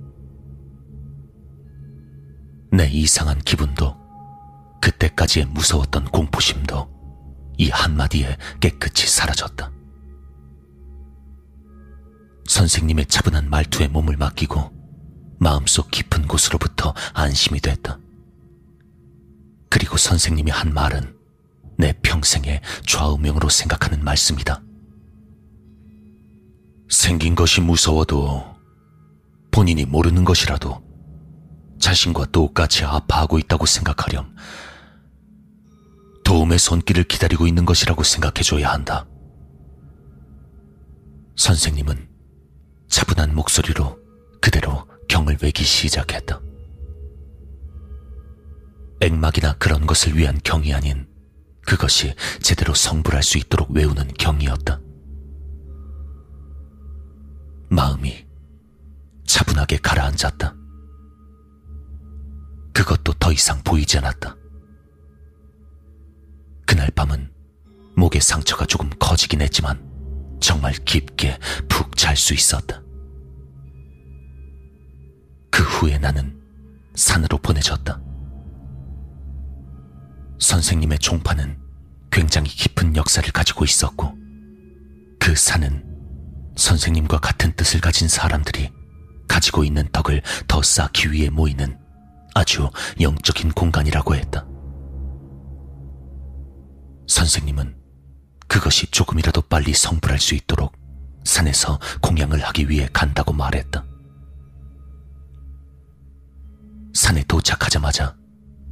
[2.72, 3.98] 내 이상한 기분도
[4.82, 6.89] 그때까지의 무서웠던 공포심도
[7.58, 9.80] 이 한마디에 깨끗이 사라졌다.
[12.52, 14.74] 선생님의 차분한 말투에 몸을 맡기고
[15.39, 17.97] 마음속 깊은 곳으로부터 안심이 됐다.
[19.70, 21.16] 그리고 선생님이 한 말은
[21.78, 24.62] 내 평생의 좌우명으로 생각하는 말씀이다.
[26.89, 28.43] 생긴 것이 무서워도
[29.52, 30.84] 본인이 모르는 것이라도
[31.80, 34.36] 자신과 똑같이 아파하고 있다고 생각하렴.
[36.26, 39.08] 도움의 손길을 기다리고 있는 것이라고 생각해줘야 한다.
[41.38, 42.11] 선생님은
[42.92, 43.98] 차분한 목소리로
[44.42, 46.39] 그대로 경을 외기 시작했다.
[49.00, 51.08] 액막이나 그런 것을 위한 경이 아닌
[51.66, 54.80] 그것이 제대로 성불할 수 있도록 외우는 경이었다.
[57.70, 58.28] 마음이
[59.26, 60.54] 차분하게 가라앉았다.
[62.74, 64.36] 그것도 더 이상 보이지 않았다.
[66.66, 67.32] 그날 밤은
[67.96, 69.91] 목의 상처가 조금 커지긴 했지만
[70.42, 71.38] 정말 깊게
[71.70, 72.82] 푹 잘 수 있었다.
[75.50, 76.42] 그 후에 나는
[76.96, 78.02] 산으로 보내졌다.
[80.39, 81.58] 선생님의 종파는
[82.12, 84.14] 굉장히 깊은 역사를 가지고 있었고
[85.20, 85.86] 그 산은
[86.58, 88.72] 선생님과 같은 뜻을 가진 사람들이
[89.28, 91.80] 가지고 있는 덕을 더 쌓기 위해 모이는
[92.34, 92.70] 아주
[93.00, 94.46] 영적인 공간이라고 했다.
[97.08, 97.80] 선생님은
[98.52, 100.76] 그것이 조금이라도 빨리 성불할 수 있도록
[101.24, 103.86] 산에서 공양을 하기 위해 간다고 말했다.
[106.93, 108.18] 산에 도착하자마자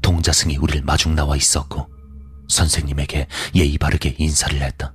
[0.01, 1.89] 동자승이 우리를 마중 나와 있었고
[2.49, 4.93] 선생님에게 예의 바르게 인사를 했다.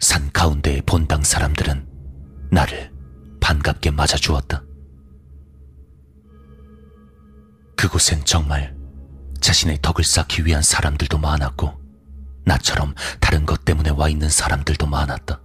[0.00, 1.86] 산 가운데의 본당 사람들은
[2.50, 2.90] 나를
[3.42, 4.64] 반갑게 맞아주었다.
[7.76, 8.74] 그곳엔 정말
[9.42, 11.81] 자신의 덕을 쌓기 위한 사람들도 많았고
[12.44, 15.40] 나처럼 다른 것 때문에 와 있는 사람들도 많았다.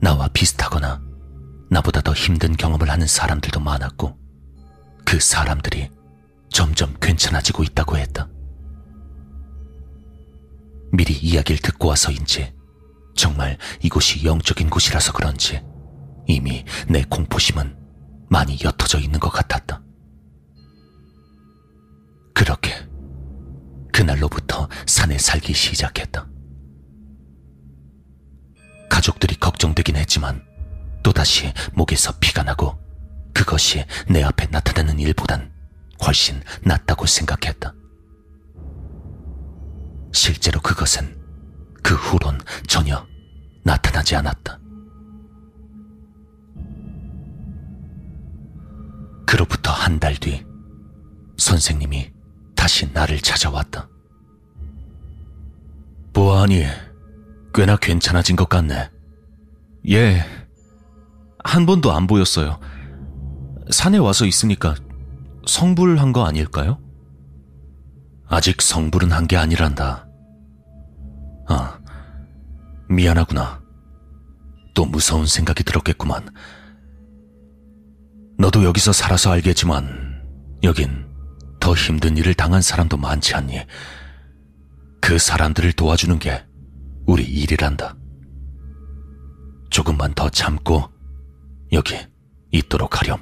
[0.00, 1.00] 나와 비슷하거나
[1.70, 4.16] 나보다 더 힘든 경험을 하는 사람들도 많았고
[5.04, 5.90] 그 사람들이
[6.50, 8.28] 점점 괜찮아지고 있다고 했다.
[10.92, 12.54] 미리 이야기를 듣고 와서인지
[13.16, 15.62] 정말 이곳이 영적인 곳이라서 그런지
[16.26, 17.76] 이미 내 공포심은
[18.28, 19.82] 많이 옅어져 있는 것 같았다.
[22.34, 22.83] 그렇게
[23.94, 26.26] 그날로부터 산에 살기 시작했다.
[28.90, 30.42] 가족들이 걱정되긴 했지만
[31.04, 32.76] 또다시 목에서 피가 나고
[33.32, 35.52] 그것이 내 앞에 나타나는 일보단
[36.04, 37.72] 훨씬 낫다고 생각했다.
[40.12, 41.16] 실제로 그것은
[41.80, 43.06] 그 후론 전혀
[43.62, 44.58] 나타나지 않았다.
[49.24, 50.44] 그로부터 한 달 뒤,
[51.38, 52.13] 선생님이
[52.64, 53.90] 다시 나를 찾아왔다.
[56.14, 56.64] 보아하니
[57.52, 58.88] 꽤나 괜찮아진 것 같네.
[59.90, 60.24] 예.
[61.44, 62.58] 한 번도 안 보였어요.
[63.70, 64.76] 산에 와서 있으니까
[65.46, 66.78] 성불한 거 아닐까요?
[68.28, 70.08] 아직 성불은 한 게 아니란다.
[71.46, 71.78] 아,
[72.88, 73.60] 미안하구나.
[74.72, 76.30] 또 무서운 생각이 들었겠구만.
[78.38, 80.22] 너도 여기서 살아서 알겠지만,
[80.62, 81.03] 여긴
[81.64, 83.58] 더 힘든 일을 당한 사람도 많지 않니?
[85.00, 86.44] 그 사람들을 도와주는 게
[87.06, 87.96] 우리 일이란다.
[89.70, 90.90] 조금만 더 참고
[91.72, 91.96] 여기
[92.50, 93.18] 있도록 하렴.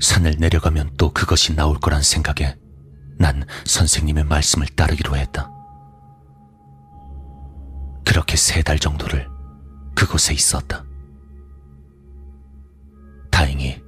[0.00, 2.56] 산을 내려가면 또 그것이 나올 거란 생각에
[3.18, 5.50] 난 선생님의 말씀을 따르기로 했다.
[8.06, 9.28] 그렇게 세 달 정도를
[9.94, 10.82] 그곳에 있었다.
[13.30, 13.82] 다행히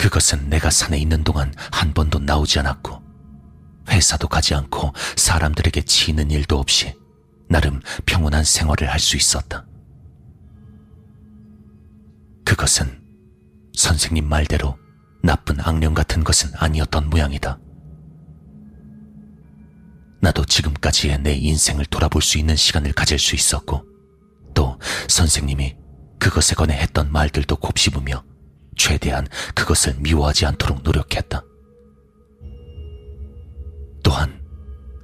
[0.00, 3.02] 그것은 내가 산에 있는 동안 한 번도 나오지 않았고
[3.90, 6.96] 회사도 가지 않고 사람들에게 치이는 일도 없이
[7.50, 9.66] 나름 평온한 생활을 할 수 있었다.
[12.46, 13.02] 그것은
[13.76, 14.78] 선생님 말대로
[15.22, 17.58] 나쁜 악령 같은 것은 아니었던 모양이다.
[20.22, 23.84] 나도 지금까지의 내 인생을 돌아볼 수 있는 시간을 가질 수 있었고,
[24.54, 24.78] 또
[25.08, 25.76] 선생님이
[26.18, 28.29] 그것에 관해 했던 말들도 곱씹으며
[28.80, 31.44] 최대한 그것을 미워하지 않도록 노력했다.
[34.02, 34.40] 또한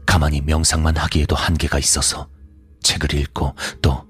[0.07, 2.31] 가만히 명상만 하기에도 한계가 있어서
[2.83, 4.07] 책을 읽고 또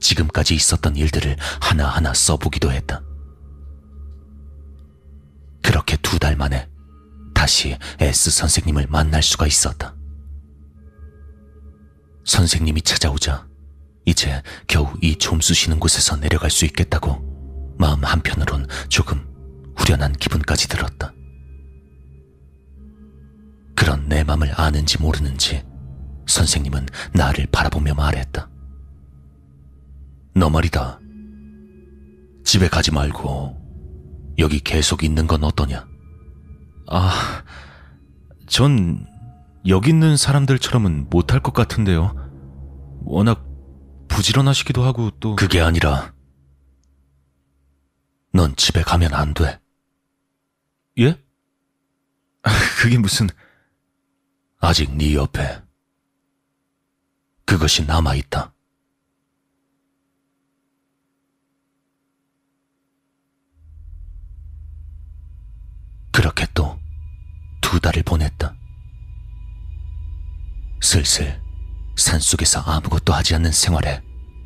[0.00, 3.02] 지금까지 있었던 일들을 하나하나 써보기도 했다.
[5.62, 6.68] 그렇게 두 달 만에
[7.34, 9.94] 다시 S 선생님을 만날 수가 있었다.
[12.24, 13.46] 선생님이 찾아오자
[14.06, 17.33] 이제 겨우 이 좀 쑤시는 곳에서 내려갈 수 있겠다고
[17.78, 19.26] 마음 한편으론 조금
[19.76, 21.12] 후련한 기분까지 들었다.
[23.76, 25.64] 그런 내 맘을 아는지 모르는지
[26.26, 28.48] 선생님은 나를 바라보며 말했다.
[30.34, 31.00] 너 말이다.
[32.44, 33.56] 집에 가지 말고
[34.38, 35.86] 여기 계속 있는 건 어떠냐?
[36.88, 37.42] 아,
[38.46, 39.06] 전
[39.66, 42.14] 여기 있는 사람들처럼은 못할 것 같은데요.
[43.04, 43.44] 워낙
[44.08, 46.13] 부지런하시기도 하고 또 그게 아니라
[48.34, 49.58] 넌 집에 가면 안 돼.
[50.98, 51.18] 예?
[52.80, 53.28] 그게 무슨
[54.58, 55.62] 아직 네 옆에
[57.46, 58.52] 그것이 남아 있다.
[66.12, 66.84] 그렇게 또
[67.74, 68.54] 두 달을 보냈다.
[70.80, 71.42] 슬슬
[71.96, 74.00] 산속에서 아무것도 하지 않는 생활에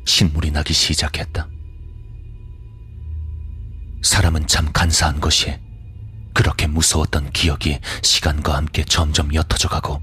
[0.07, 1.47] 신물이 나기 시작했다.
[4.01, 5.59] 사람은 참 간사한 것이
[6.33, 10.01] 그렇게 무서웠던 기억이 시간과 함께 점점 옅어져 가고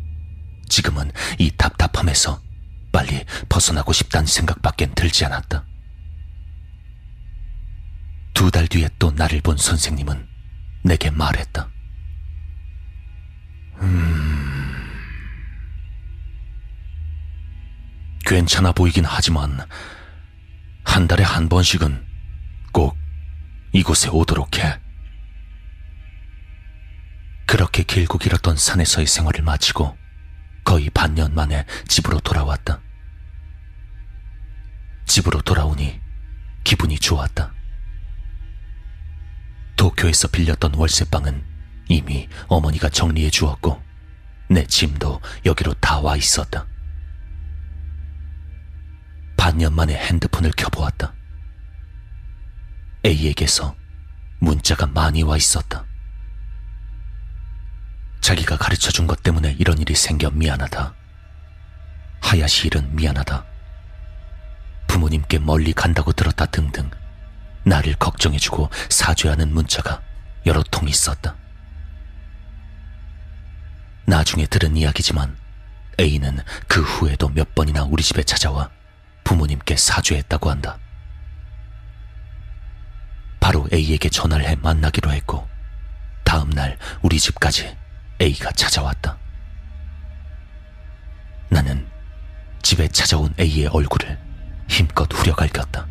[0.68, 2.40] 지금은 이 답답함에서
[2.92, 5.64] 빨리 벗어나고 싶다는 생각밖엔 들지 않았다.
[8.34, 10.28] 두 달 뒤에 또 나를 본 선생님은
[10.84, 11.68] 내게 말했다.
[13.80, 14.74] 음,
[18.26, 19.58] 괜찮아 보이긴 하지만
[20.84, 22.04] 한 달에 한 번씩은
[22.72, 22.96] 꼭
[23.72, 24.78] 이곳에 오도록 해.
[27.46, 29.96] 그렇게 길고 길었던 산에서의 생활을 마치고
[30.64, 32.80] 거의 반년 만에 집으로 돌아왔다.
[35.06, 36.00] 집으로 돌아오니
[36.64, 37.54] 기분이 좋았다.
[39.76, 41.44] 도쿄에서 빌렸던 월세방은
[41.88, 43.80] 이미 어머니가 정리해 주었고
[44.48, 46.66] 내 짐도 여기로 다 와 있었다.
[49.36, 51.14] 반년 만에 핸드폰을 켜보았다.
[53.06, 53.76] A에게서
[54.40, 55.84] 문자가 많이 와 있었다.
[58.20, 60.92] 자기가 가르쳐 준 것 때문에 이런 일이 생겨 미안하다.
[62.20, 63.44] 하야시 일은 미안하다.
[64.88, 66.90] 부모님께 멀리 간다고 들었다 등등
[67.64, 70.02] 나를 걱정해주고 사죄하는 문자가
[70.44, 71.36] 여러 통 있었다.
[74.06, 75.36] 나중에 들은 이야기지만
[76.00, 78.70] A는 그 후에도 몇 번이나 우리 집에 찾아와
[79.22, 80.78] 부모님께 사죄했다고 한다.
[83.46, 85.46] 바로 A에게 전화를 해 만나기로 했고
[86.24, 87.76] 다음 날 우리 집까지
[88.20, 89.16] A가 찾아왔다.
[91.48, 91.86] 나는
[92.60, 94.18] 집에 찾아온 A의 얼굴을
[94.68, 95.86] 힘껏 후려갈겼다.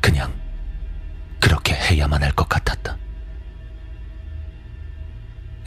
[0.00, 0.32] 그냥
[1.38, 2.96] 그렇게 해야만 할 것 같았다.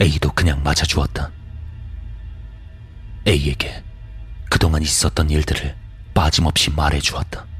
[0.00, 1.30] A도 그냥 맞아주었다.
[3.28, 3.84] A에게
[4.50, 5.76] 그동안 있었던 일들을
[6.12, 7.51] 빠짐없이 말해주었다.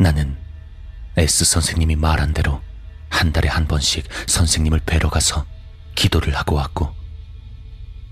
[0.00, 0.38] 나는
[1.18, 2.62] S 선생님이 말한 대로
[3.10, 5.44] 한 달에 한 번씩 선생님을 뵈러 가서
[5.94, 6.94] 기도를 하고 왔고,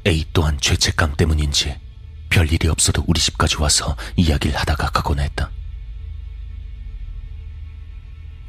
[0.06, 1.80] A 또한 죄책감 때문인지
[2.28, 5.50] 별일이 없어도 우리 집까지 와서 이야기를 하다가 가곤 했다.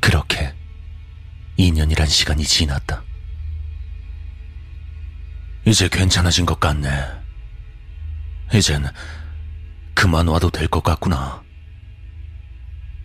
[0.02, 0.54] 그렇게
[1.58, 3.04] 2년이란 시간이 지났다.
[5.66, 6.90] 이제 괜찮아진 것 같네.
[8.54, 8.86] 이젠
[9.94, 11.42] 그만 와도 될 것 같구나.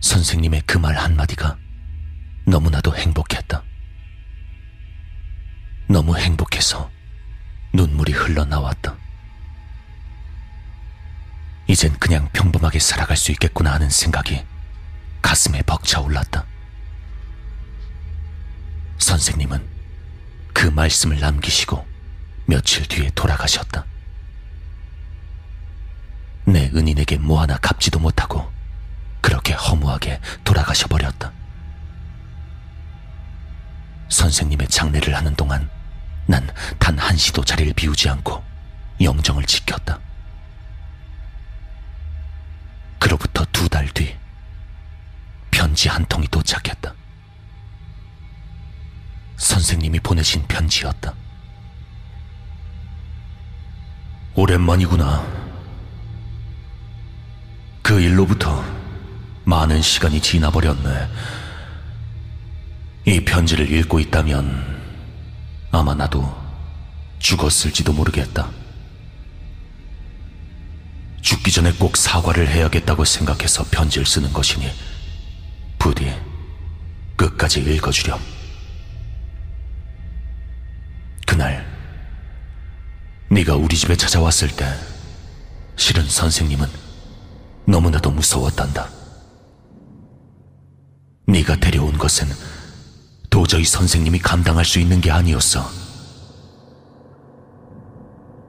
[0.05, 1.57] 선생님의 그 말 한마디가
[2.45, 3.63] 너무나도 행복했다.
[5.87, 6.91] 너무 행복해서
[7.73, 8.95] 눈물이 흘러나왔다.
[11.67, 14.45] 이젠 그냥 평범하게 살아갈 수 있겠구나 하는 생각이
[15.23, 16.45] 가슴에 벅차올랐다.
[18.99, 19.67] 선생님은
[20.53, 21.83] 그 말씀을 남기시고
[22.45, 23.83] 며칠 뒤에 돌아가셨다.
[26.45, 28.53] 내 은인에게 뭐 하나 갚지도 못하고
[29.25, 31.31] 그렇게 허무하게 돌아가셔 버렸다.
[34.09, 35.67] 선생님의 장례를 하는 동안
[36.27, 36.47] 난
[36.79, 38.43] 단 한시도 자리를 비우지 않고
[39.01, 39.99] 영정을 지켰다.
[42.99, 44.15] 그로부터 두 달 뒤
[45.49, 46.93] 편지 한 통이 도착했다.
[49.37, 51.13] 선생님이 보내신 편지였다.
[54.35, 55.25] 오랜만이구나.
[57.81, 58.74] 그 일로부터
[59.45, 61.09] 많은 시간이 지나버렸네.
[63.05, 64.81] 이 편지를 읽고 있다면
[65.71, 66.35] 아마 나도
[67.19, 68.49] 죽었을지도 모르겠다.
[71.21, 74.71] 죽기 전에 꼭 사과를 해야겠다고 생각해서 편지를 쓰는 것이니
[75.77, 76.11] 부디
[77.15, 78.19] 끝까지 읽어주렴.
[81.27, 81.65] 그날
[83.29, 84.71] 네가 우리 집에 찾아왔을 때
[85.75, 86.67] 실은 선생님은
[87.65, 89.04] 너무나도 무서웠단다.
[91.27, 92.27] 네가 데려온 것은
[93.29, 95.69] 도저히 선생님이 감당할 수 있는 게 아니었어.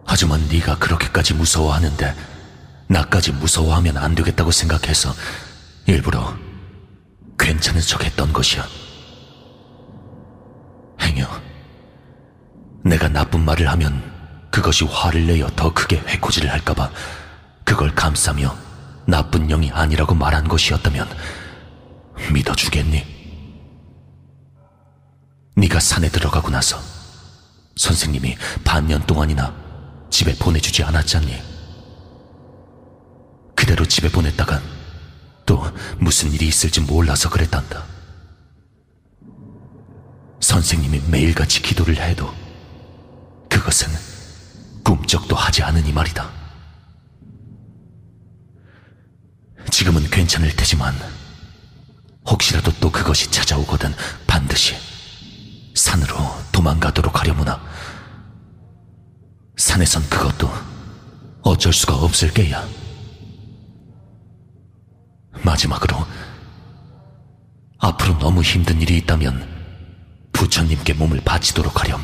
[0.05, 2.15] 하지만 네가 그렇게까지 무서워하는데
[2.89, 5.13] 나까지 무서워하면 안 되겠다고 생각해서
[5.87, 6.37] 일부러
[7.39, 8.65] 괜찮은 척 했던 것이야.
[11.01, 11.29] 행여
[12.85, 14.03] 내가 나쁜 말을 하면
[14.51, 16.91] 그것이 화를 내어 더 크게 해코지를 할까봐
[17.65, 18.57] 그걸 감싸며
[19.07, 21.09] 나쁜 영이 아니라고 말한 것이었다면
[22.33, 23.17] 믿어주겠니?
[25.57, 26.79] 네가 산에 들어가고 나서
[27.77, 29.55] 선생님이 반년 동안이나
[30.11, 31.43] 집에 보내주지 않았잖니?
[33.55, 34.63] 그대로 집에 보냈다간
[35.47, 35.65] 또
[35.99, 37.85] 무슨 일이 있을지 몰라서 그랬단다.
[40.41, 42.33] 선생님이 매일같이 기도를 해도
[43.49, 43.89] 그것은
[44.85, 46.31] 꿈쩍도 하지 않으니 말이다.
[49.71, 50.95] 지금은 괜찮을 테지만
[52.29, 53.95] 혹시라도 또 그것이 찾아오거든
[54.27, 54.75] 반드시
[55.75, 56.17] 산으로
[56.53, 57.61] 도망가도록 하려무나
[59.57, 60.51] 산에선 그것도
[61.43, 62.67] 어쩔 수가 없을 게야.
[65.45, 65.97] 마지막으로
[67.79, 69.57] 앞으로 너무 힘든 일이 있다면
[70.33, 72.03] 부처님께 몸을 바치도록 하렴.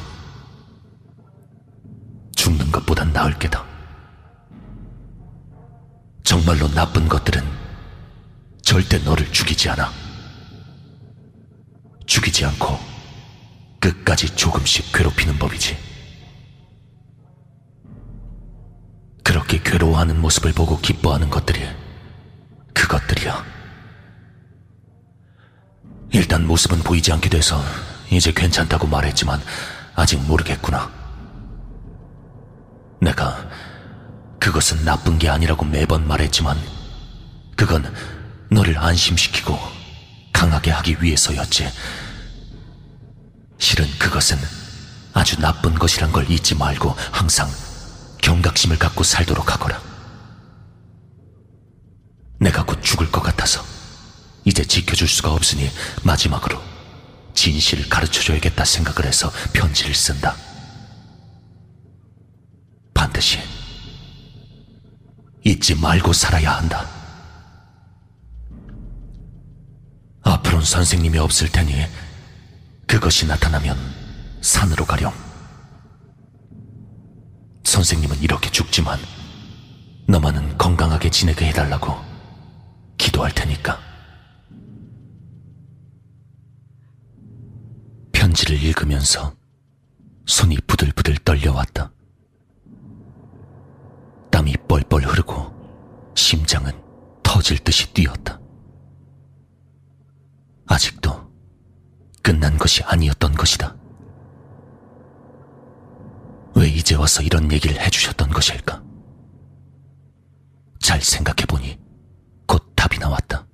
[2.37, 3.65] 죽는 것보단 나을 게다.
[6.25, 7.43] 정말로 나쁜 것들은
[8.63, 10.02] 절대 너를 죽이지 않아.
[12.07, 12.79] 죽이지 않고
[13.81, 15.77] 끝까지 조금씩 괴롭히는 법이지.
[19.25, 21.67] 그렇게 괴로워하는 모습을 보고 기뻐하는 것들이
[22.75, 23.45] 그것들이야.
[26.11, 27.63] 일단 모습은 보이지 않게 돼서
[28.11, 29.41] 이제 괜찮다고 말했지만
[29.95, 30.91] 아직 모르겠구나.
[33.01, 33.49] 내가
[34.39, 36.57] 그것은 나쁜 게 아니라고 매번 말했지만
[37.57, 37.93] 그건
[38.51, 39.82] 너를 안심시키고
[40.33, 41.71] 강하게 하기 위해서였지.
[43.59, 44.39] 실은 그것은
[45.13, 47.49] 아주 나쁜 것이란 걸 잊지 말고 항상
[48.23, 49.81] 경각심을 갖고 살도록 하거라.
[52.41, 53.65] 내가 곧 죽을 것 같아서
[54.45, 55.71] 이제 지켜줄 수가 없으니
[56.03, 56.61] 마지막으로
[57.35, 60.35] 진실을 가르쳐줘야겠다 생각을 해서 편지를 쓴다.
[62.93, 63.39] 반드시
[65.45, 67.02] 잊지 말고 살아야 한다.
[70.63, 71.73] 앞으로는 선생님이 없을 테니
[72.87, 73.77] 그것이 나타나면
[74.41, 75.13] 산으로 가렴.
[77.65, 78.99] 선생님은 이렇게 죽지만
[80.07, 81.95] 너만은 건강하게 지내게 해달라고
[82.97, 83.79] 기도할 테니까.
[88.13, 89.35] 편지를 읽으면서
[90.27, 91.93] 손이 부들부들 떨려왔다.
[94.31, 96.73] 땀이 뻘뻘 흐르고 심장은
[97.23, 98.42] 터질 듯이 뛰었다.
[100.73, 101.31] 아직도
[102.23, 103.77] 끝난 것이 아니었던 것이다.
[106.55, 108.83] 왜 이제 와서 이런 얘기를 해주셨던 것일까?
[110.81, 111.79] 잘 생각해보니
[112.47, 113.47] 곧 답이 나왔다.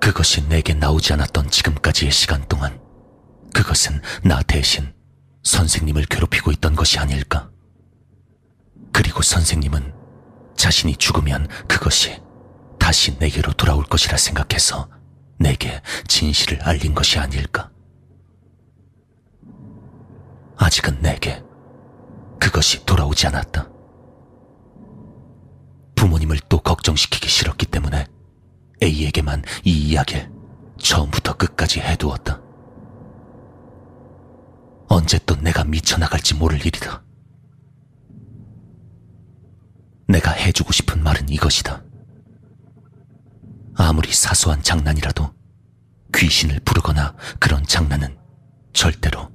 [0.00, 2.80] 그것이 내게 나오지 않았던 지금까지의 시간 동안
[3.54, 4.92] 그것은 나 대신
[5.44, 7.50] 선생님을 괴롭히고 있던 것이 아닐까?
[8.92, 9.94] 그리고 선생님은
[10.56, 12.20] 자신이 죽으면 그것이
[12.92, 14.86] 다시 내게로 돌아올 것이라 생각해서
[15.38, 17.70] 내게 진실을 알린 것이 아닐까?
[20.58, 21.42] 아직은 내게
[22.38, 23.66] 그것이 돌아오지 않았다.
[25.94, 28.06] 부모님을 또 걱정시키기 싫었기 때문에
[28.82, 30.30] A에게만 이 이야기를
[30.76, 32.42] 처음부터 끝까지 해두었다.
[34.88, 37.02] 언제 또 내가 미쳐나갈지 모를 일이다.
[40.08, 41.84] 내가 해주고 싶은 말은 이것이다.
[43.74, 45.32] 아무리 사소한 장난이라도
[46.14, 48.16] 귀신을 부르거나 그런 장난은
[48.72, 49.30] 절대로,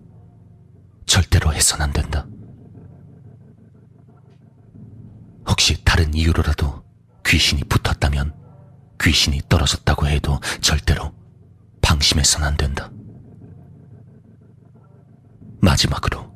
[1.05, 2.25] 절대로 해선 안 된다.
[5.47, 6.83] 혹시 다른 이유로라도
[7.25, 8.35] 귀신이 붙었다면
[9.01, 11.13] 귀신이 떨어졌다고 해도 절대로
[11.81, 12.91] 방심해선 안 된다.
[15.61, 16.35] 마지막으로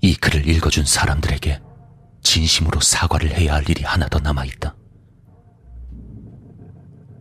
[0.00, 1.60] 이 글을 읽어준 사람들에게
[2.22, 4.74] 진심으로 사과를 해야 할 일이 하나 더 남아있다.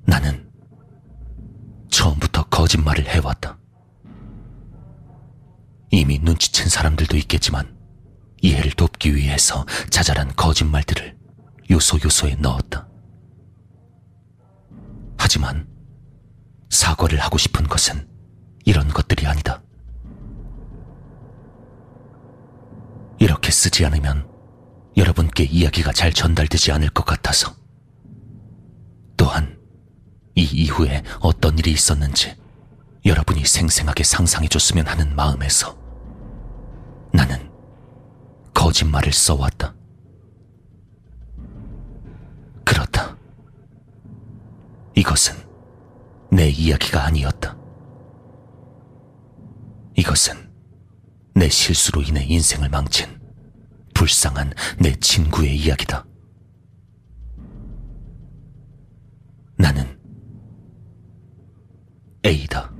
[0.07, 0.49] 나는
[1.89, 3.59] 처음부터 거짓말을 해왔다.
[5.91, 7.77] 이미 눈치챈 사람들도 있겠지만
[8.41, 11.17] 이해를 돕기 위해서 자잘한 거짓말들을
[11.69, 12.87] 요소요소에 넣었다.
[15.17, 15.67] 하지만
[16.69, 18.07] 사과를 하고 싶은 것은
[18.63, 19.61] 이런 것들이 아니다.
[23.19, 24.29] 이렇게 쓰지 않으면
[24.95, 27.53] 여러분께 이야기가 잘 전달되지 않을 것 같아서.
[29.17, 29.56] 또한
[30.37, 32.35] 이 이후에 어떤 일이 있었는지
[33.03, 35.75] 여러분이 생생하게 상상해줬으면 하는 마음에서
[37.11, 37.51] 나는
[38.53, 39.73] 거짓말을 써왔다.
[42.63, 43.17] 그렇다.
[44.95, 45.35] 이것은
[46.31, 47.57] 내 이야기가 아니었다.
[49.95, 50.51] 이것은
[51.33, 53.19] 내 실수로 인해 인생을 망친
[53.95, 56.05] 불쌍한 내 친구의 이야기다.
[59.57, 59.96] 나는
[62.27, 62.76] A다.